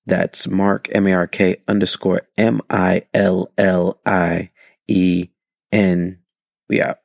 That's 0.06 0.48
Mark, 0.48 0.88
M 0.92 1.06
A 1.06 1.12
R 1.12 1.26
K 1.26 1.58
underscore 1.68 2.22
M 2.38 2.62
I 2.70 3.02
L 3.12 3.52
L 3.58 4.00
I 4.06 4.48
E 4.88 5.28
N. 5.70 6.20
We 6.70 6.80
out. 6.80 7.00